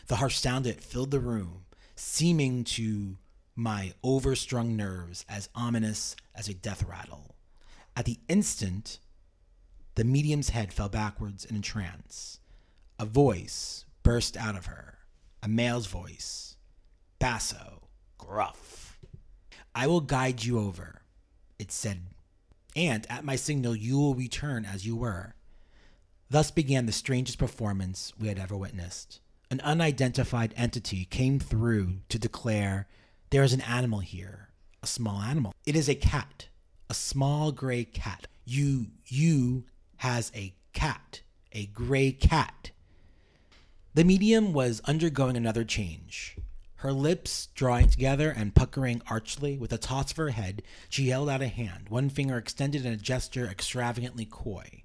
[0.09, 3.17] The harsh sound it filled the room, seeming to
[3.55, 7.35] my overstrung nerves as ominous as a death rattle.
[7.95, 8.97] At the instant,
[9.93, 12.39] the medium's head fell backwards in a trance.
[12.97, 14.97] A voice burst out of her,
[15.43, 16.55] a male's voice,
[17.19, 17.83] basso,
[18.17, 18.97] gruff.
[19.75, 21.03] I will guide you over,
[21.59, 22.01] it said,
[22.75, 25.35] and at my signal you will return as you were.
[26.31, 29.19] Thus began the strangest performance we had ever witnessed.
[29.51, 32.87] An unidentified entity came through to declare,
[33.31, 34.49] There is an animal here,
[34.83, 35.55] a small animal.
[35.65, 36.49] It is a cat,
[36.87, 38.27] a small gray cat.
[38.45, 39.65] You, you
[39.97, 42.69] has a cat, a gray cat.
[43.95, 46.37] The medium was undergoing another change.
[46.75, 51.27] Her lips drawing together and puckering archly, with a toss of her head, she held
[51.27, 54.83] out a hand, one finger extended in a gesture extravagantly coy.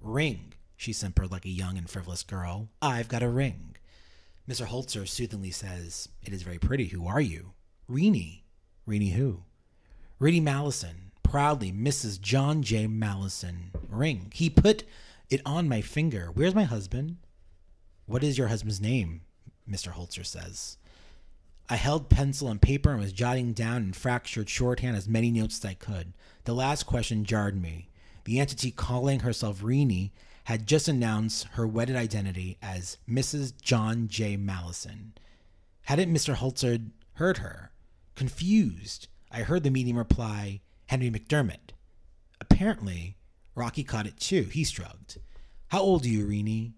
[0.00, 2.70] Ring, she simpered like a young and frivolous girl.
[2.80, 3.74] I've got a ring.
[4.48, 4.66] Mr.
[4.66, 6.86] Holzer soothingly says, It is very pretty.
[6.86, 7.52] Who are you?
[7.86, 8.44] Reenie.
[8.86, 9.42] Reenie who?
[10.18, 12.18] Reenie Mallison, proudly Mrs.
[12.18, 12.86] John J.
[12.86, 13.70] Mallison.
[13.90, 14.32] Ring.
[14.34, 14.84] He put
[15.28, 16.30] it on my finger.
[16.32, 17.18] Where's my husband?
[18.06, 19.20] What is your husband's name?
[19.70, 19.92] Mr.
[19.92, 20.78] Holzer says.
[21.68, 25.58] I held pencil and paper and was jotting down in fractured shorthand as many notes
[25.58, 26.14] as I could.
[26.44, 27.90] The last question jarred me.
[28.24, 30.12] The entity calling herself Reenie
[30.48, 33.52] had just announced her wedded identity as Mrs.
[33.60, 34.38] John J.
[34.38, 35.10] Mallison.
[35.82, 36.36] Hadn't Mr.
[36.36, 37.70] Holzer heard her?
[38.14, 41.72] Confused, I heard the medium reply, Henry McDermott.
[42.40, 43.18] Apparently,
[43.54, 44.44] Rocky caught it too.
[44.44, 45.18] He shrugged.
[45.66, 46.72] How old are you, Renee?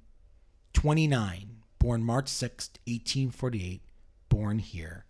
[0.72, 1.62] 29.
[1.78, 3.82] Born March 6th, 1848.
[4.28, 5.04] Born here.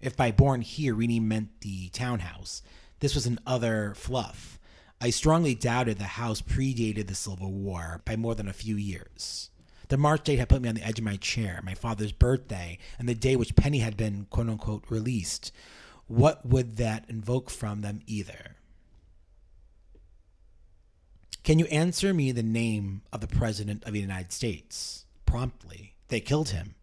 [0.00, 2.62] If by born here Renee meant the townhouse,
[3.00, 4.58] this was an other fluff.
[5.00, 9.50] I strongly doubted the house predated the Civil War by more than a few years.
[9.88, 12.78] The March date had put me on the edge of my chair, my father's birthday,
[12.98, 15.52] and the day which Penny had been quote unquote released.
[16.08, 18.56] What would that invoke from them either?
[21.44, 25.04] Can you answer me the name of the President of the United States?
[25.26, 25.94] Promptly.
[26.08, 26.74] They killed him.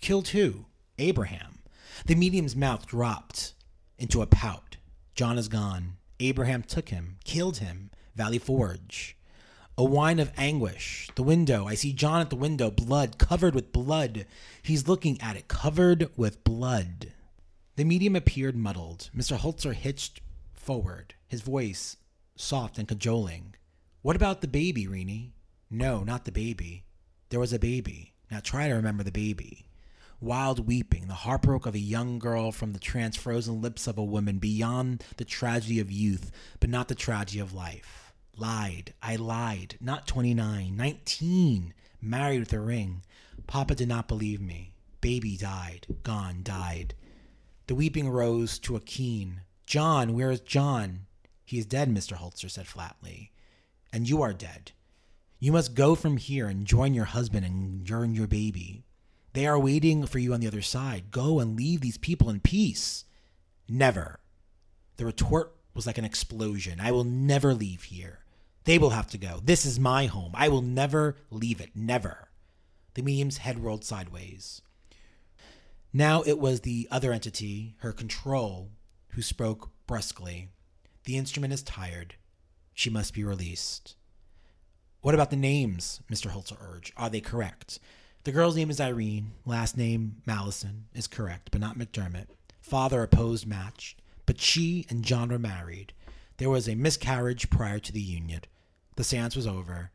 [0.00, 0.66] Killed who?
[0.98, 1.58] Abraham.
[2.06, 3.54] The medium's mouth dropped
[3.98, 4.76] into a pout.
[5.14, 5.95] John is gone.
[6.20, 7.90] Abraham took him, killed him.
[8.14, 9.16] Valley Forge.
[9.76, 11.10] A whine of anguish.
[11.14, 11.66] The window.
[11.66, 14.24] I see John at the window, blood, covered with blood.
[14.62, 17.12] He's looking at it, covered with blood.
[17.76, 19.10] The medium appeared muddled.
[19.14, 19.36] Mr.
[19.36, 20.22] Holzer hitched
[20.54, 21.98] forward, his voice
[22.36, 23.54] soft and cajoling.
[24.00, 25.34] What about the baby, Renee?
[25.70, 26.84] No, not the baby.
[27.28, 28.14] There was a baby.
[28.30, 29.65] Now try to remember the baby.
[30.20, 34.38] Wild weeping, the heartbreak of a young girl from the transfrozen lips of a woman
[34.38, 38.14] beyond the tragedy of youth, but not the tragedy of life.
[38.34, 38.94] Lied.
[39.02, 39.76] I lied.
[39.78, 41.74] Not 29, 19.
[42.00, 43.02] Married with a ring.
[43.46, 44.72] Papa did not believe me.
[45.02, 45.86] Baby died.
[46.02, 46.94] Gone, died.
[47.66, 49.42] The weeping rose to a keen.
[49.66, 51.06] John, where is John?
[51.44, 52.16] He is dead, Mr.
[52.16, 53.32] Holzer said flatly.
[53.92, 54.72] And you are dead.
[55.38, 58.85] You must go from here and join your husband and join your baby.
[59.36, 61.10] They are waiting for you on the other side.
[61.10, 63.04] Go and leave these people in peace.
[63.68, 64.18] Never.
[64.96, 66.80] The retort was like an explosion.
[66.80, 68.20] I will never leave here.
[68.64, 69.40] They will have to go.
[69.44, 70.32] This is my home.
[70.34, 71.72] I will never leave it.
[71.74, 72.30] Never.
[72.94, 74.62] The medium's head rolled sideways.
[75.92, 78.70] Now it was the other entity, her control,
[79.08, 80.48] who spoke brusquely.
[81.04, 82.14] The instrument is tired.
[82.72, 83.96] She must be released.
[85.02, 86.00] What about the names?
[86.10, 86.30] Mr.
[86.30, 86.94] Holzer urged.
[86.96, 87.78] Are they correct?
[88.26, 89.30] The girl's name is Irene.
[89.44, 92.26] Last name, Mallison, is correct, but not McDermott.
[92.60, 95.92] Father opposed match, but she and John were married.
[96.38, 98.40] There was a miscarriage prior to the union.
[98.96, 99.92] The seance was over.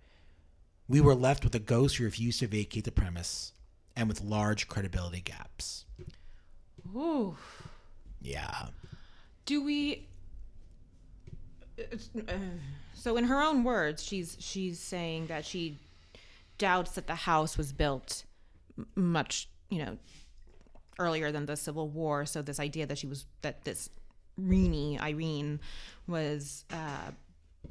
[0.88, 3.52] We were left with a ghost who refused to vacate the premise
[3.98, 5.84] and with large credibility gaps.
[6.96, 7.36] Ooh.
[8.22, 8.68] Yeah.
[9.46, 10.08] Do we?
[11.78, 12.34] Uh,
[12.94, 15.80] so, in her own words, she's she's saying that she
[16.62, 18.24] doubts that the house was built
[18.96, 19.98] much, you know,
[21.00, 22.26] earlier than the Civil War.
[22.26, 23.90] So, this idea that she was that this
[24.38, 25.60] Renee Irene
[26.08, 27.12] was uh,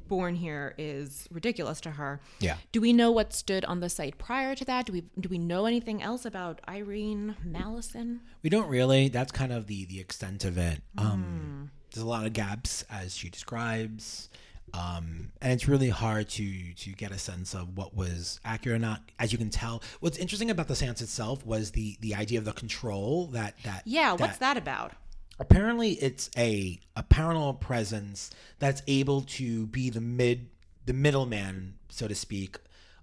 [0.07, 2.19] born here is ridiculous to her.
[2.39, 2.57] Yeah.
[2.73, 4.85] Do we know what stood on the site prior to that?
[4.85, 8.19] Do we do we know anything else about Irene Mallison?
[8.43, 9.07] We don't really.
[9.07, 10.81] That's kind of the the extent of it.
[10.97, 14.29] Um, There's a lot of gaps as she describes,
[14.73, 18.79] um, and it's really hard to to get a sense of what was accurate or
[18.79, 19.01] not.
[19.19, 22.45] As you can tell, what's interesting about the seance itself was the the idea of
[22.45, 24.93] the control that that Yeah, what's that about?
[25.39, 28.29] apparently it's a a paranormal presence
[28.59, 30.47] that's able to be the mid
[30.85, 32.57] the middleman so to speak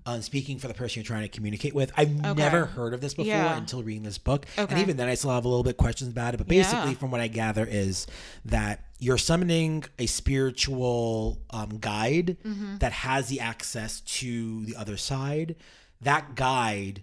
[0.09, 3.15] uh, speaking for the person you're trying to communicate with i've never heard of this
[3.15, 3.57] before Yeah.
[3.57, 6.35] until reading this book and even then i still have a little bit questions about
[6.35, 6.97] it but basically Yeah.
[6.97, 8.07] from what i gather is
[8.47, 12.79] that you're summoning a spiritual um, guide Mm-hmm.
[12.79, 15.57] that has the access to the other side
[16.01, 17.03] that guide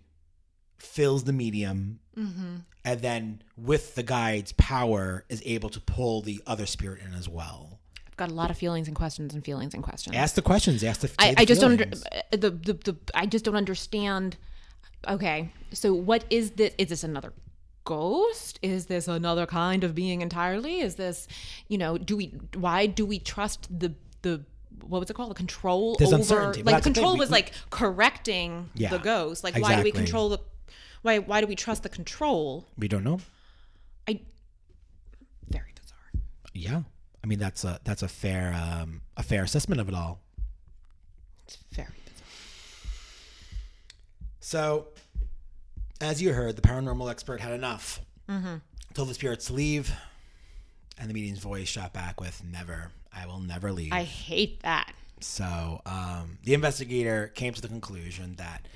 [0.78, 2.56] fills the medium Mm-hmm.
[2.86, 7.28] and then with the guide's power is able to pull the other spirit in as
[7.28, 7.75] well
[8.18, 10.16] got a lot of feelings and questions and feelings and questions.
[10.16, 12.96] ask the questions ask the I, the I just don't under, uh, the, the the
[13.14, 14.38] I just don't understand.
[15.08, 16.74] Okay, so what is this?
[16.78, 17.34] Is this another
[17.84, 18.58] ghost?
[18.64, 20.80] Is this another kind of being entirely?
[20.80, 21.28] Is this,
[21.68, 22.34] you know, do we?
[22.56, 23.94] Why do we trust the
[24.24, 24.44] the
[24.82, 25.30] what was it called?
[25.32, 26.64] The control There's over uncertainty.
[26.64, 26.94] like Well, the that's the thing.
[26.96, 29.44] control We- was like correcting Yeah, the ghost.
[29.44, 30.40] Like why do we control the?
[31.04, 32.66] Why why do we trust the control?
[32.78, 33.20] we don't know
[34.08, 34.22] I
[35.50, 36.24] very bizarre.
[36.54, 36.82] yeah
[37.26, 40.20] i mean that's a that's a fair um a fair assessment of it all
[41.48, 42.28] It's very bizarre.
[44.40, 44.88] so
[46.02, 48.00] as you heard the paranormal expert had enough
[48.30, 48.56] Mm-hmm.
[48.96, 49.92] told the spirits to leave
[50.98, 54.94] and the medium's voice shot back with never i will never leave I hate that.
[55.22, 58.68] So um, the investigator came to the conclusion that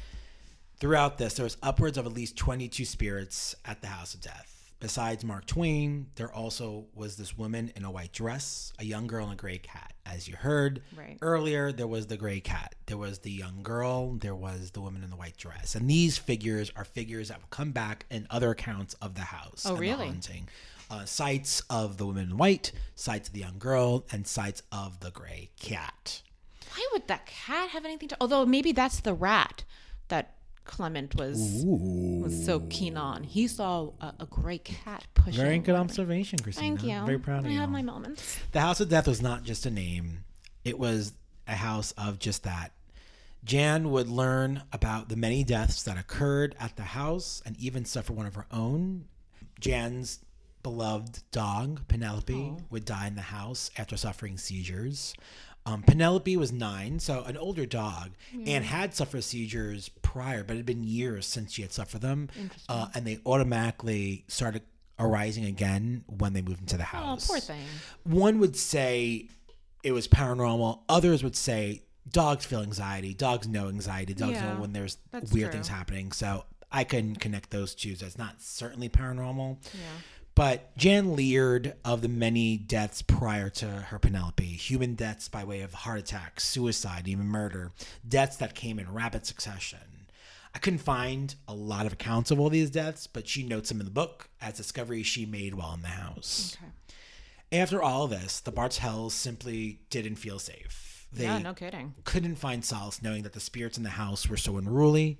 [0.79, 4.58] throughout this, there was upwards of at least 22 spirits at the house of death.
[4.79, 9.25] Besides Mark Twain, there also was this woman in a white dress, a young girl,
[9.25, 9.91] and a gray cat.
[10.05, 11.17] As you heard Right.
[11.21, 15.03] earlier, there was the gray cat, there was the young girl, there was the woman
[15.03, 15.75] in the white dress.
[15.75, 19.65] And these figures are figures that will come back in other accounts of the house.
[19.65, 20.05] Oh, really?
[20.07, 20.47] haunting.
[20.89, 25.01] Uh, sites of the woman in white, sites of the young girl, and sites of
[25.01, 26.21] the gray cat.
[26.73, 28.17] Why would that cat have anything to?
[28.21, 29.65] Although maybe that's the rat
[30.07, 30.35] that
[30.69, 33.23] Clemens was was so keen on.
[33.23, 35.41] He saw a, a gray cat pushing.
[35.41, 36.77] Very good observation, Christina.
[36.77, 37.05] Thank you.
[37.05, 37.57] Very proud of I you.
[37.57, 38.37] have my moments.
[38.51, 40.19] The House of Death was not just a name,
[40.63, 41.13] it was
[41.47, 42.71] a house of just that.
[43.43, 48.13] Jan would learn about the many deaths that occurred at the house and even suffer
[48.13, 49.05] one of her own.
[49.59, 50.19] Jan's
[50.61, 52.61] beloved dog, Penelope, oh.
[52.69, 55.15] would die in the house after suffering seizures.
[55.69, 58.11] Um, Penelope was nine, so an older dog,
[58.45, 62.29] and had suffered seizures prior, but it had been years since she had suffered them.
[62.67, 64.63] Uh, and they automatically started
[64.97, 67.65] arising again when they moved into the Oh, house poor thing.
[68.03, 69.27] one would say
[69.83, 70.79] it was paranormal.
[70.89, 73.13] Others would say dogs feel anxiety.
[73.13, 74.13] Dogs know anxiety.
[74.13, 75.47] Dogs Yeah, know when there's weird true.
[75.51, 76.11] things happening.
[76.11, 77.95] So I can connect those two.
[77.95, 79.57] So it's not certainly paranormal.
[79.73, 79.79] Yeah.
[80.39, 85.59] But Jan leered of the many deaths prior to her Penelope human deaths by way
[85.59, 87.73] of heart attack, suicide, even murder,
[88.07, 90.07] deaths that came in rapid succession.
[90.55, 93.81] I couldn't find a lot of accounts of all these deaths, but she notes them
[93.81, 96.55] in the book as discoveries she made while in the house.
[96.57, 97.61] Okay.
[97.61, 101.05] After all this, the Bartells simply didn't feel safe.
[101.11, 101.39] They yeah.
[101.39, 101.95] No kidding.
[102.05, 105.19] couldn't find solace knowing that the spirits in the house were so unruly,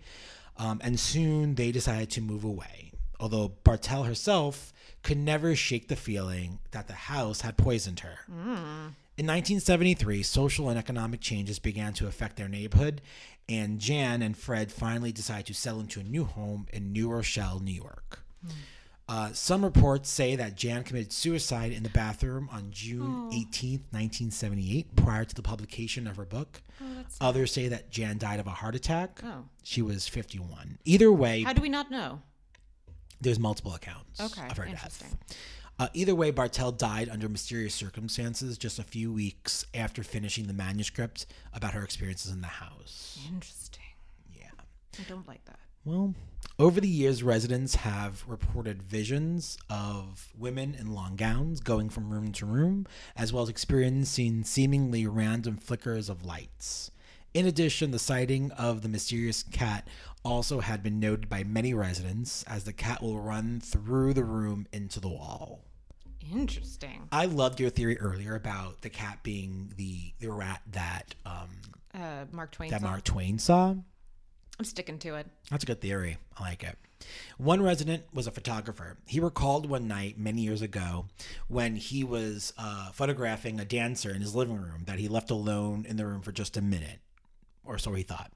[0.55, 2.93] um, and soon they decided to move away.
[3.20, 4.72] Although Bartell herself
[5.04, 8.20] could never shake the feeling that the house had poisoned her.
[9.18, 13.02] In 1973, social and economic changes began to affect their neighborhood,
[13.47, 17.60] and Jan and Fred finally decided to settle into a new home in New Rochelle,
[17.60, 18.20] New York.
[19.10, 24.95] Uh, some reports say that Jan committed suicide in the bathroom on June 18th, 1978,
[24.95, 26.62] prior to the publication of her book.
[27.20, 29.20] Others say that Jan died of a heart attack.
[29.24, 29.45] Oh.
[29.64, 30.78] She was 51.
[30.86, 32.22] Either way, How do we not know?
[33.22, 34.47] There's multiple accounts Okay.
[34.49, 35.15] of her death.
[35.78, 40.53] Uh, either way, Bartell died under mysterious circumstances just a few weeks after finishing the
[40.53, 43.17] manuscript about her experiences in the house.
[43.34, 43.84] Interesting.
[44.38, 44.47] Yeah.
[44.99, 45.59] I don't like that.
[45.86, 46.13] Well,
[46.57, 52.34] over the years, residents have reported visions of women in long gowns going from room
[52.34, 56.91] to room, as well as experiencing seemingly random flickers of lights.
[57.34, 59.88] In addition, the sighting of the mysterious cat
[60.24, 64.67] also had been noted by many residents, as the cat will run through the room
[64.72, 65.61] into the wall.
[66.34, 67.07] Interesting.
[67.11, 71.49] I loved your theory earlier about the cat being the the rat that um,
[71.93, 72.70] Uh, Mark Twain.
[72.70, 72.89] that song.
[72.89, 73.76] Mark Twain saw.
[74.59, 75.26] I'm sticking to it.
[75.49, 76.17] That's a good theory.
[76.38, 76.78] I like it.
[77.38, 78.97] One resident was a photographer.
[79.07, 81.05] He recalled one night many years ago
[81.47, 85.86] when he was uh, photographing a dancer in his living room that he left alone
[85.88, 86.99] in the room for just a minute,
[87.63, 88.34] or so he thought.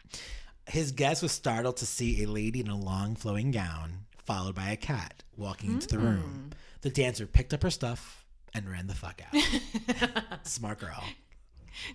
[0.67, 4.69] His guest was startled to see a lady in a long flowing gown, followed by
[4.69, 6.51] a cat, walking into the room.
[6.81, 10.37] The dancer picked up her stuff and ran the fuck out.
[10.43, 11.03] Smart girl.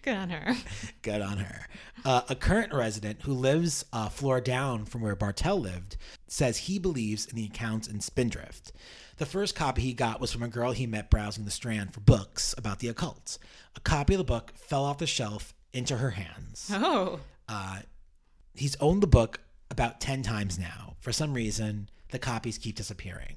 [0.02, 0.54] Good on her.
[1.02, 1.66] Good on her.
[2.04, 5.96] Uh, a current resident who lives a floor down from where Bartell lived
[6.26, 8.72] says he believes in the accounts in Spindrift.
[9.18, 12.00] The first copy he got was from a girl he met browsing the Strand for
[12.00, 13.38] books about the occult.
[13.76, 16.70] A copy of the book fell off the shelf into her hands.
[16.72, 17.20] Oh.
[17.48, 17.80] Uh,
[18.58, 19.40] he's owned the book
[19.70, 20.96] about 10 times now.
[21.00, 23.36] For some reason, the copies keep disappearing.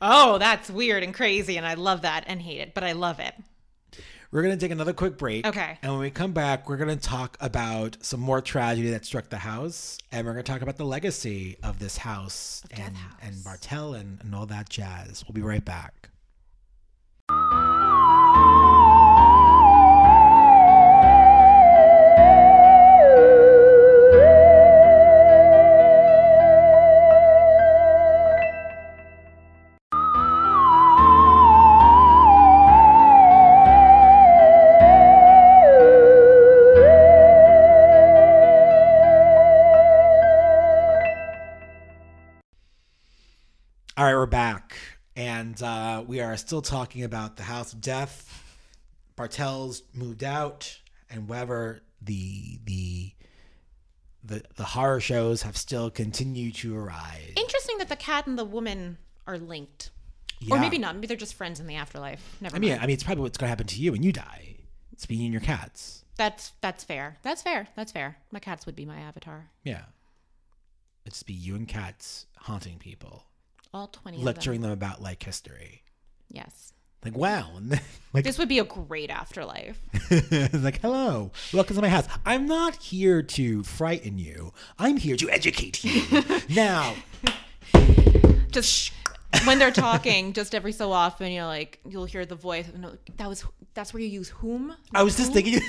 [0.00, 3.20] Oh, that's weird and crazy, and I love that and hate it, but I love
[3.20, 3.34] it.
[4.30, 5.46] We're going to take another quick break.
[5.46, 5.78] Okay.
[5.80, 9.28] And when we come back, we're going to talk about some more tragedy that struck
[9.28, 9.96] the house.
[10.10, 13.12] And we're going to talk about the legacy of this house Death and, House.
[13.22, 15.24] and Bartell and, and all that jazz.
[15.28, 16.08] We'll be right back.
[44.04, 44.76] All right, we're back.
[45.16, 48.44] And uh, we are still talking about the House of Death.
[49.16, 50.78] Bartell's moved out,
[51.08, 53.12] and Weber, the the
[54.22, 57.32] the the horror shows have still continued to arise.
[57.34, 59.90] Interesting that the cat and the woman are linked.
[60.38, 60.56] Yeah.
[60.56, 60.96] Or maybe not.
[60.96, 62.36] Maybe they're just friends in the afterlife.
[62.42, 62.82] Never I mean, mind.
[62.82, 64.56] I mean, it's probably what's going to happen to you when you die.
[64.92, 66.04] It's being your cats.
[66.18, 67.16] That's that's fair.
[67.22, 67.68] That's fair.
[67.74, 68.18] That's fair.
[68.30, 69.48] My cats would be my avatar.
[69.62, 69.84] Yeah.
[71.06, 73.24] It'd just be you and cats haunting people.
[73.74, 74.70] All 20 of lecturing them.
[74.70, 75.82] them about like history.
[76.28, 76.72] Yes.
[77.04, 77.50] Like wow,
[78.12, 79.78] like This would be a great afterlife.
[80.52, 82.06] like hello, welcome to my house.
[82.24, 84.52] I'm not here to frighten you.
[84.78, 86.02] I'm here to educate you.
[86.48, 86.94] now,
[88.52, 88.92] Just
[89.44, 92.70] when they're talking, just every so often, you're like, you'll hear the voice.
[92.78, 93.44] No, that was
[93.74, 94.76] that's where you use whom.
[94.94, 95.60] I was just thinking.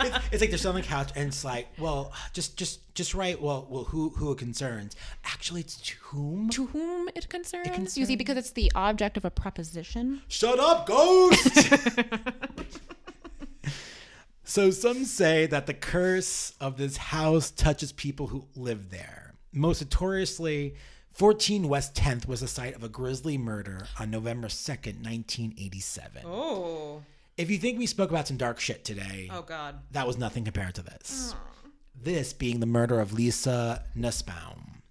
[0.00, 3.14] It's, it's like they're sitting on the couch, and it's like, well, just just just
[3.14, 3.40] right.
[3.40, 4.96] Well, well, who who it concerns?
[5.24, 6.50] Actually, it's to whom.
[6.50, 7.96] To whom it concerns.
[7.96, 10.22] You see, because it's the object of a preposition.
[10.28, 11.72] Shut up, ghost!
[14.44, 19.34] so some say that the curse of this house touches people who live there.
[19.52, 20.74] Most notoriously,
[21.12, 26.22] 14 West 10th was the site of a grisly murder on November 2nd, 1987.
[26.26, 27.02] Oh.
[27.36, 29.80] If you think we spoke about some dark shit today, Oh God.
[29.92, 31.34] that was nothing compared to this.
[32.00, 34.82] This being the murder of Lisa Nussbaum.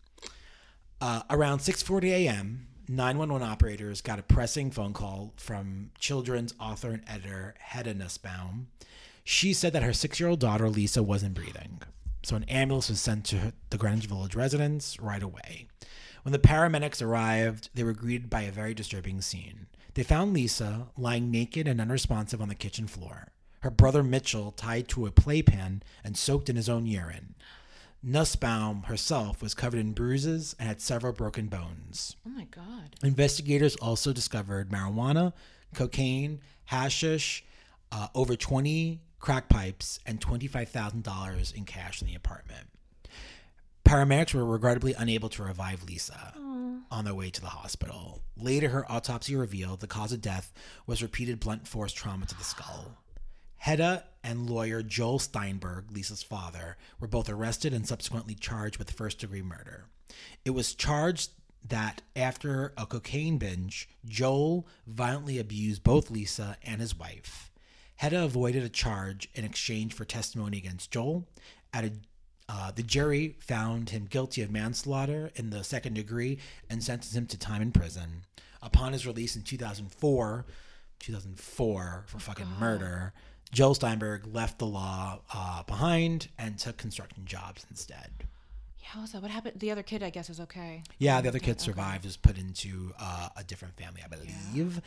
[1.02, 7.04] Uh, around 6:40 a.m., 911 operators got a pressing phone call from children's author and
[7.08, 8.68] editor Hedda Nussbaum.
[9.24, 11.82] She said that her six-year-old daughter Lisa wasn't breathing,
[12.24, 15.68] so an ambulance was sent to the Greenwich Village residence right away.
[16.22, 19.66] When the paramedics arrived, they were greeted by a very disturbing scene.
[19.96, 23.30] They found Lisa lying naked and unresponsive on the kitchen floor.
[23.62, 27.36] Her brother Mitchell tied to a playpen and soaked in his own urine.
[28.04, 32.16] Nussbaum herself was covered in bruises and had several broken bones.
[32.28, 32.96] Oh my God.
[33.02, 35.34] Investigators also discovered marijuana,
[35.74, 37.44] cocaine, hashish,
[37.92, 42.68] uh, over 20 crack pipes, and $25,000 in cash in the apartment.
[43.86, 46.34] Paramedics were regrettably unable to revive Lisa
[46.90, 48.22] on their way to the hospital.
[48.36, 50.52] Later, her autopsy revealed the cause of death
[50.88, 52.98] was repeated blunt force trauma to the skull.
[53.58, 59.20] Hedda and lawyer Joel Steinberg, Lisa's father, were both arrested and subsequently charged with first
[59.20, 59.86] degree murder.
[60.44, 61.32] It was charged
[61.68, 67.52] that after a cocaine binge, Joel violently abused both Lisa and his wife.
[67.98, 71.28] Hedda avoided a charge in exchange for testimony against Joel.
[71.74, 71.92] At a,
[72.48, 76.38] uh, the jury found him guilty of manslaughter in the second degree
[76.70, 78.24] and sentenced him to time in prison.
[78.62, 80.46] Upon his release in 2004,
[81.00, 83.14] 2004 for fucking murder,
[83.52, 88.10] Joel Steinberg left the law uh, behind and took construction jobs instead.
[88.82, 89.22] Yeah, was that?
[89.22, 89.60] What happened?
[89.60, 90.84] The other kid, I guess, is okay.
[91.00, 94.82] Yeah, the other kid survived, was put into uh, a different family, I believe.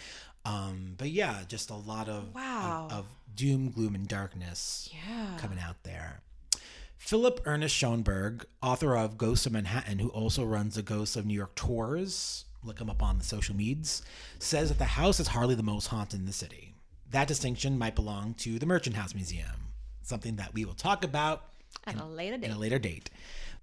[0.44, 2.86] Um, but yeah, just a lot of, Wow.
[2.90, 5.36] of, of doom, gloom, and darkness Yeah.
[5.38, 6.20] coming out there.
[6.98, 11.32] Philip Ernest Schoenberg, author of Ghosts of Manhattan, who also runs the Ghosts of New
[11.34, 14.02] York tours, look him up on the social medias,
[14.38, 16.74] says that the house is hardly the most haunted in the city.
[17.10, 19.72] That distinction might belong to the Merchant House Museum,
[20.02, 21.44] something that we will talk about
[21.86, 22.50] At a later in date.
[22.50, 23.10] a later date.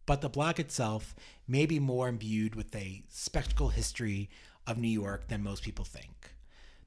[0.08, 1.14] But the block itself
[1.48, 4.30] may be more imbued with a spectacle history
[4.66, 6.32] of New York than most people think.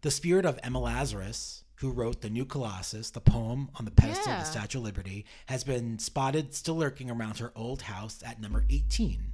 [0.01, 4.33] The spirit of Emma Lazarus, who wrote The New Colossus, the poem on the pedestal
[4.33, 8.41] of the Statue of Liberty, has been spotted still lurking around her old house at
[8.41, 9.33] number 18,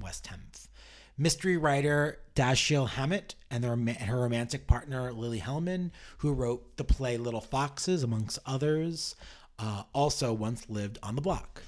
[0.00, 0.68] West 10th.
[1.16, 7.40] Mystery writer Dashiell Hammett and, her romantic partner Lily Hellman, who wrote the play Little
[7.40, 9.14] Foxes, amongst others,
[9.58, 11.62] uh, also once lived on the block.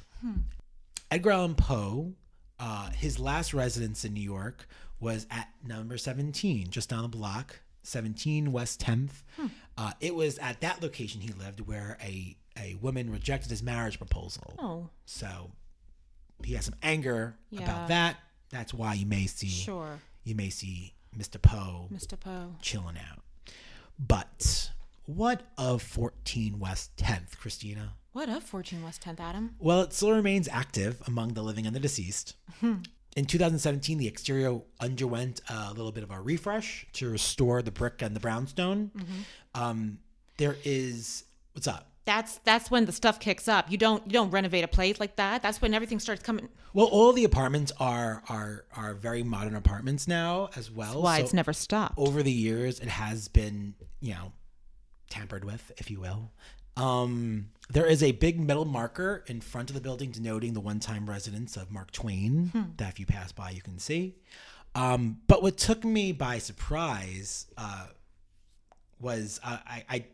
[1.11, 2.13] Edgar Allan Poe,
[2.59, 4.67] uh, his last residence in New York
[5.01, 9.23] was at number 17, just down the block, 17 West 10th.
[9.77, 13.99] Uh, it was at that location he lived where a, a woman rejected his marriage
[13.99, 14.55] proposal.
[14.59, 15.51] Oh, So
[16.45, 17.62] he has some anger Yeah.
[17.62, 18.16] about that.
[18.51, 19.99] That's why you may see sure.
[20.22, 21.41] you may see Mr.
[21.43, 22.18] Poe Mr.
[22.18, 22.55] Poe.
[22.61, 23.22] chilling out.
[23.99, 24.70] But
[25.07, 27.95] what of 14 West 10th, Christina?
[28.12, 29.57] What of Fortune West 10th, Adam?
[29.59, 32.35] Well, it still remains active among the living and the deceased.
[33.17, 38.03] In 2017, the exterior underwent a little bit of a refresh to restore the brick
[38.03, 38.91] and the brownstone.
[39.55, 39.99] Um,
[40.37, 41.91] there is what's up?
[42.07, 43.71] That's that's when the stuff kicks up.
[43.71, 45.43] You don't you don't renovate a place like that.
[45.43, 46.49] That's when everything starts coming.
[46.75, 51.01] Well, all the apartments are are are very modern apartments now as well.
[51.01, 51.95] Why So it's never stopped.
[51.97, 54.33] over the years, it has been you know
[55.09, 56.31] tampered with, if you will.
[56.77, 61.09] Um, there is a big metal marker in front of the building denoting the one-time
[61.09, 64.16] residence of Mark Twain that if you pass by you can see.
[64.75, 67.87] Um, but what took me by surprise uh,
[69.01, 70.05] was uh, I, I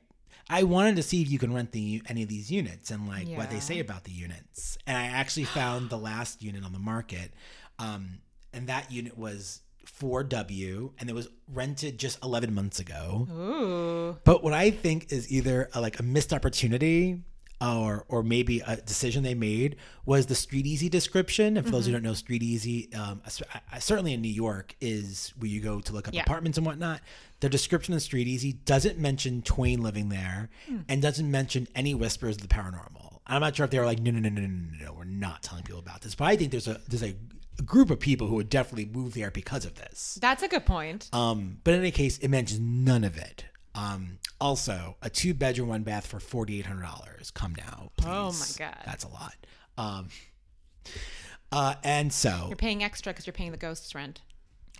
[0.52, 3.28] I wanted to see if you can rent the any of these units and like
[3.38, 4.76] what they say about the units.
[4.86, 7.32] And I actually found the last unit on the market,
[7.78, 8.18] um,
[8.52, 13.26] and that unit was 4W, and it was rented just 11 months ago.
[13.30, 14.18] Ooh.
[14.24, 17.22] But what I think is either a, like a missed opportunity
[17.60, 19.76] or or maybe a decision they made
[20.06, 21.56] was the Street Easy description.
[21.56, 21.96] And for those who mm-hmm.
[21.96, 25.80] don't know, Street Easy, um, I- I- certainly in New York, is where you go
[25.80, 26.22] to look up Yeah.
[26.22, 27.02] apartments and whatnot.
[27.40, 30.78] The description of Street Easy doesn't mention Twain living there, hmm.
[30.88, 33.18] and doesn't mention any whispers of the paranormal.
[33.26, 35.04] I'm not sure if they were like, no, no, no, no, no, no, no, we're
[35.04, 36.14] not telling people about this.
[36.14, 37.14] But I think there's a there's a
[37.64, 40.18] group of people who would definitely move there because of this.
[40.20, 41.08] That's a good point.
[41.12, 43.44] Um, but in any case, it mentions none of it.
[43.74, 47.30] Um, also, a two bedroom, one bath for forty eight hundred dollars.
[47.30, 48.08] Come now, please.
[48.08, 48.78] Oh my God.
[48.84, 49.34] that's a lot.
[49.78, 50.08] Um,
[51.52, 54.20] uh, and so, You're paying extra because you're paying the ghost's rent.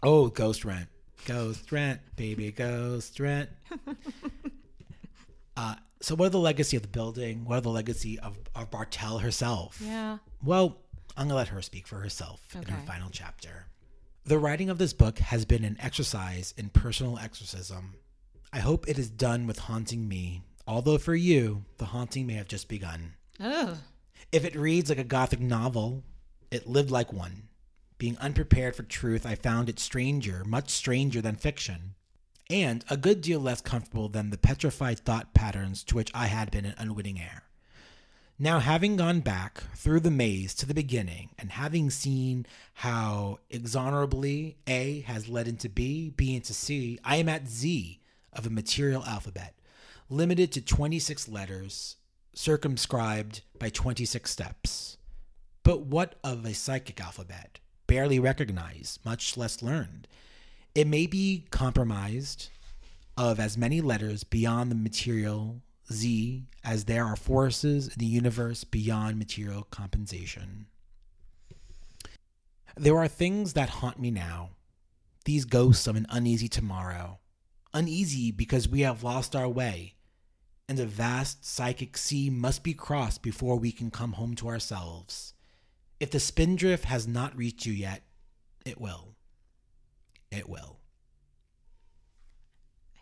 [0.03, 0.89] oh, ghost rent,
[1.27, 3.51] ghost rent, baby, ghost rent.
[5.57, 7.45] uh, so, what are the legacy of the building?
[7.45, 9.81] What are the legacy of, of Bartell herself?
[9.85, 10.19] Yeah.
[10.43, 10.79] Well,
[11.21, 13.67] I'm going to let her speak for herself in her final chapter.
[14.25, 17.97] The writing of this book has been an exercise in personal exorcism.
[18.55, 22.49] I hope it is done with haunting me, although for you, the haunting may have
[22.49, 23.17] just begun.
[23.39, 23.77] Ugh.
[24.33, 26.05] If it reads like a gothic novel,
[26.51, 27.51] it lived like one.
[27.99, 31.97] Being unprepared for truth, I found it stranger, much stranger than fiction,
[32.49, 36.51] and a good deal less comfortable than the petrified thought patterns to which I had
[36.51, 37.43] been an unwitting heir.
[38.43, 44.55] Now, having gone back through the maze to the beginning and having seen how exonerably
[44.67, 48.01] A has led into B, B into C, I am at Z
[48.33, 49.57] of a material alphabet,
[50.09, 51.97] limited to 26 letters,
[52.33, 54.97] circumscribed by 26 steps.
[55.63, 57.59] But what of a psychic alphabet?
[57.87, 60.09] Barely recognized, much less learned.
[60.75, 62.49] It may be compromised
[63.19, 65.61] of as many letters beyond the material
[65.93, 70.67] Z as there are forces in the universe beyond material compensation.
[72.77, 74.51] There are things that haunt me now,
[75.25, 77.19] these ghosts of an uneasy tomorrow.
[77.75, 79.95] Uneasy because we have lost our way,
[80.69, 85.35] and a vast psychic sea must be crossed before we can come home to ourselves.
[86.01, 88.03] If the spindrift has not reached you yet,
[88.65, 89.15] it will.
[90.31, 90.80] It will.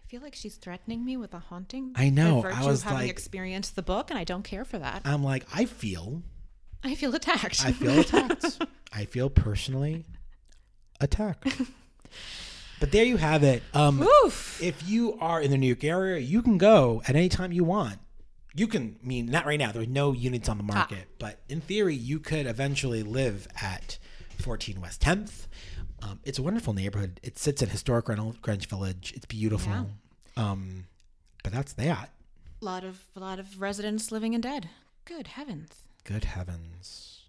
[0.08, 1.92] I feel like she's threatening me with a haunting.
[1.94, 5.02] I know, I was having like- experienced the book, and I don't care for that.
[5.04, 6.22] I'm like, I feel
[6.82, 7.62] I feel attacked.
[7.62, 8.58] I feel attacked.
[8.92, 10.06] I feel personally
[10.98, 11.46] attacked.
[12.80, 13.64] But there you have it.
[13.74, 14.06] Um,
[14.62, 17.64] if you are in the New York area, you can go at any time you
[17.64, 17.98] want.
[18.54, 19.72] You can, I mean, not right now.
[19.72, 23.98] There's no units on the market, but in theory, you could eventually live at
[24.38, 25.48] 14 West 10th.
[26.02, 27.20] Um, it's a wonderful neighborhood.
[27.22, 29.12] It sits in historic Greenwich Greenwich Village.
[29.16, 29.90] It's beautiful.
[30.36, 30.86] Um,
[31.42, 32.10] but that's that.
[32.60, 34.68] A lot of a lot of residents living and dead.
[35.04, 35.70] Good heavens.
[36.04, 37.22] Good heavens.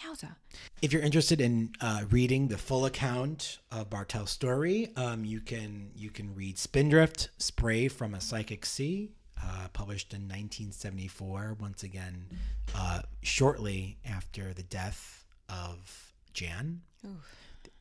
[0.00, 0.36] Yowza.
[0.80, 5.90] If you're interested in uh, reading the full account of Bartell's story, um, you can
[5.94, 11.56] you can read Spindrift: Spray from a Psychic Sea, uh, published in 1974.
[11.60, 12.26] Once again,
[12.74, 16.82] uh, shortly after the death of Jan,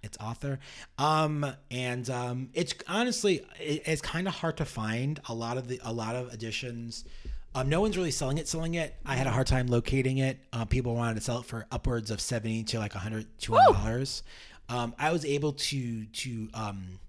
[0.04, 0.60] its author.
[0.98, 5.68] Um, and um, it's honestly it, it's kind of hard to find a lot of
[5.68, 7.06] the a lot of editions.
[7.54, 8.48] Um, no one's really selling it.
[8.48, 10.40] Selling it, I had a hard time locating it.
[10.54, 14.24] Uh, people wanted to sell it for upwards of seventy to like 100 200 dollars.
[14.70, 17.00] Um, I was able to to um,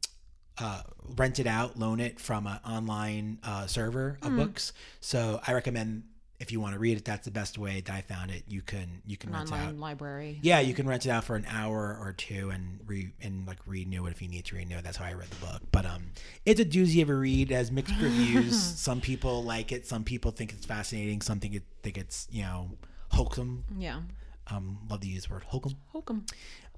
[0.59, 0.83] uh,
[1.17, 4.73] rent it out, loan it from an online uh, server of books.
[5.01, 6.03] So I recommend
[6.43, 8.43] if you want to read it, that's the best way that I found it.
[8.49, 9.61] You can you can An rent it out.
[9.61, 10.39] online library.
[10.43, 13.59] Yeah, you can rent it out for an hour or two and re and like
[13.65, 14.85] renew it if you need to renew it.
[14.85, 15.63] That's how I read the book.
[15.71, 16.07] But um,
[16.45, 17.51] it's a doozy of a read.
[17.51, 18.61] It has mixed reviews.
[18.81, 19.87] some people like it.
[19.87, 21.23] Some people think it's fascinating.
[21.23, 22.71] Some think it think it's you know
[23.13, 23.65] hokum.
[23.79, 24.01] Yeah.
[24.51, 25.75] Um, love to use the word hokum.
[25.93, 26.27] Hokum.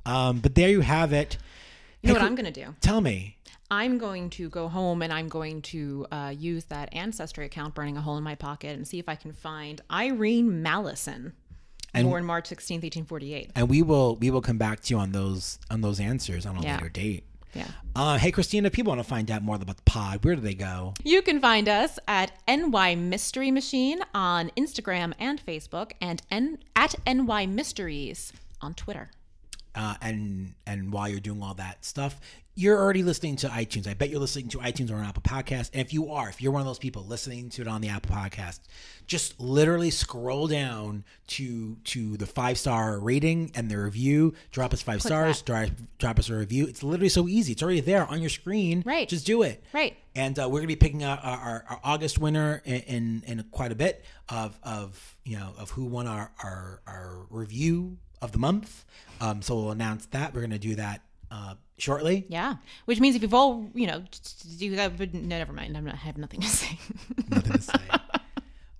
[0.04, 1.38] Um, but there you have it.
[2.04, 2.74] You know Hey, what I'm gonna do?
[2.82, 3.38] Tell me.
[3.70, 7.96] I'm going to go home and I'm going to uh, use that ancestry account, burning
[7.96, 11.32] a hole in my pocket, and see if I can find Irene Mallison,
[11.94, 13.52] And- born March 16th, 1848.
[13.56, 16.58] And we will we will come back to you on those on those answers on
[16.58, 16.74] a Yeah.
[16.74, 17.24] later date.
[17.54, 17.68] Yeah.
[17.96, 20.42] Uh, hey Christina, if people want to find out more about the pod, where do
[20.42, 20.92] they go?
[21.04, 26.96] You can find us at NY Mystery Machine on Instagram and Facebook, and N- at
[27.06, 29.10] NY Mysteries on Twitter.
[29.74, 32.20] Uh, and and while you're doing all that stuff,
[32.56, 33.88] you're already listening to iTunes.
[33.88, 35.70] I bet you're listening to iTunes or an Apple Podcast.
[35.72, 37.88] And if you are, if you're one of those people listening to it on the
[37.88, 38.60] Apple Podcast,
[39.08, 44.34] just literally scroll down to to the five star rating and the review.
[44.52, 45.42] Drop us five stars.
[45.42, 45.68] Drop,
[45.98, 46.66] drop us a review.
[46.66, 47.52] It's literally so easy.
[47.52, 48.84] It's already there on your screen.
[48.86, 49.08] Right.
[49.08, 49.64] Just do it.
[49.72, 49.96] Right.
[50.14, 53.44] And uh, we're gonna be picking out our, our, our August winner in, in in
[53.50, 58.32] quite a bit of of you know of who won our our, our review of
[58.32, 58.84] the month.
[59.20, 60.34] Um, so we'll announce that.
[60.34, 62.26] We're gonna do that uh, shortly.
[62.28, 62.56] Yeah.
[62.86, 64.02] Which means if you've all, you know,
[64.58, 65.76] you got, but no, never mind.
[65.76, 66.78] I'm not, I have nothing to say.
[67.28, 67.74] Nothing to say.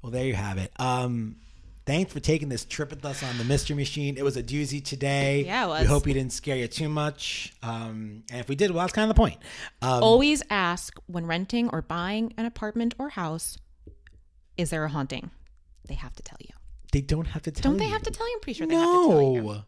[0.03, 0.71] Well, there you have it.
[0.79, 1.37] Um,
[1.87, 4.19] thanks for taking this trip with us on the Mystery Machine.
[4.19, 5.45] It was a doozy today.
[5.47, 5.81] Yeah, it was.
[5.81, 7.55] We hope we didn't scare you too much.
[7.63, 9.39] Um, and if we did, well, that's kind of the point.
[9.81, 13.57] Um, Always ask when renting or buying an apartment or house,
[14.59, 15.31] is there a haunting?
[15.89, 16.55] They have to tell you.
[16.95, 17.93] They don't have to tell Don't they you.
[17.93, 18.35] have to tell you?
[18.37, 19.43] I'm pretty sure they have to tell you.
[19.43, 19.65] No,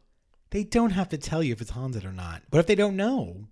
[0.51, 2.43] they don't have to tell you if it's haunted or not.
[2.51, 3.49] But if they don't know?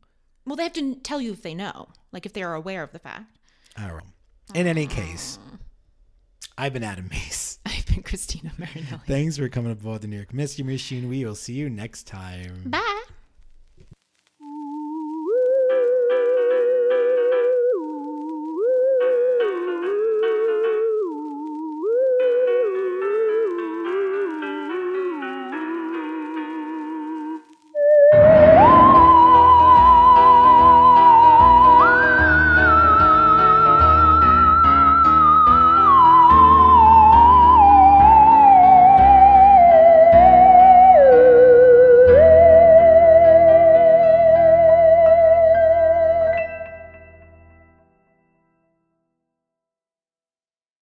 [0.47, 2.93] Well, they have to tell you if they know, like if they are aware of
[2.93, 3.37] the fact.
[3.77, 4.03] I don't know.
[4.55, 5.39] In any case,
[6.57, 7.59] I've been Adam Mace.
[7.67, 9.01] I've been Christina Marinelli.
[9.09, 11.09] Thanks for coming aboard the New York Mystery Machine.
[11.09, 12.63] We will see you next time.
[12.67, 13.03] Bye.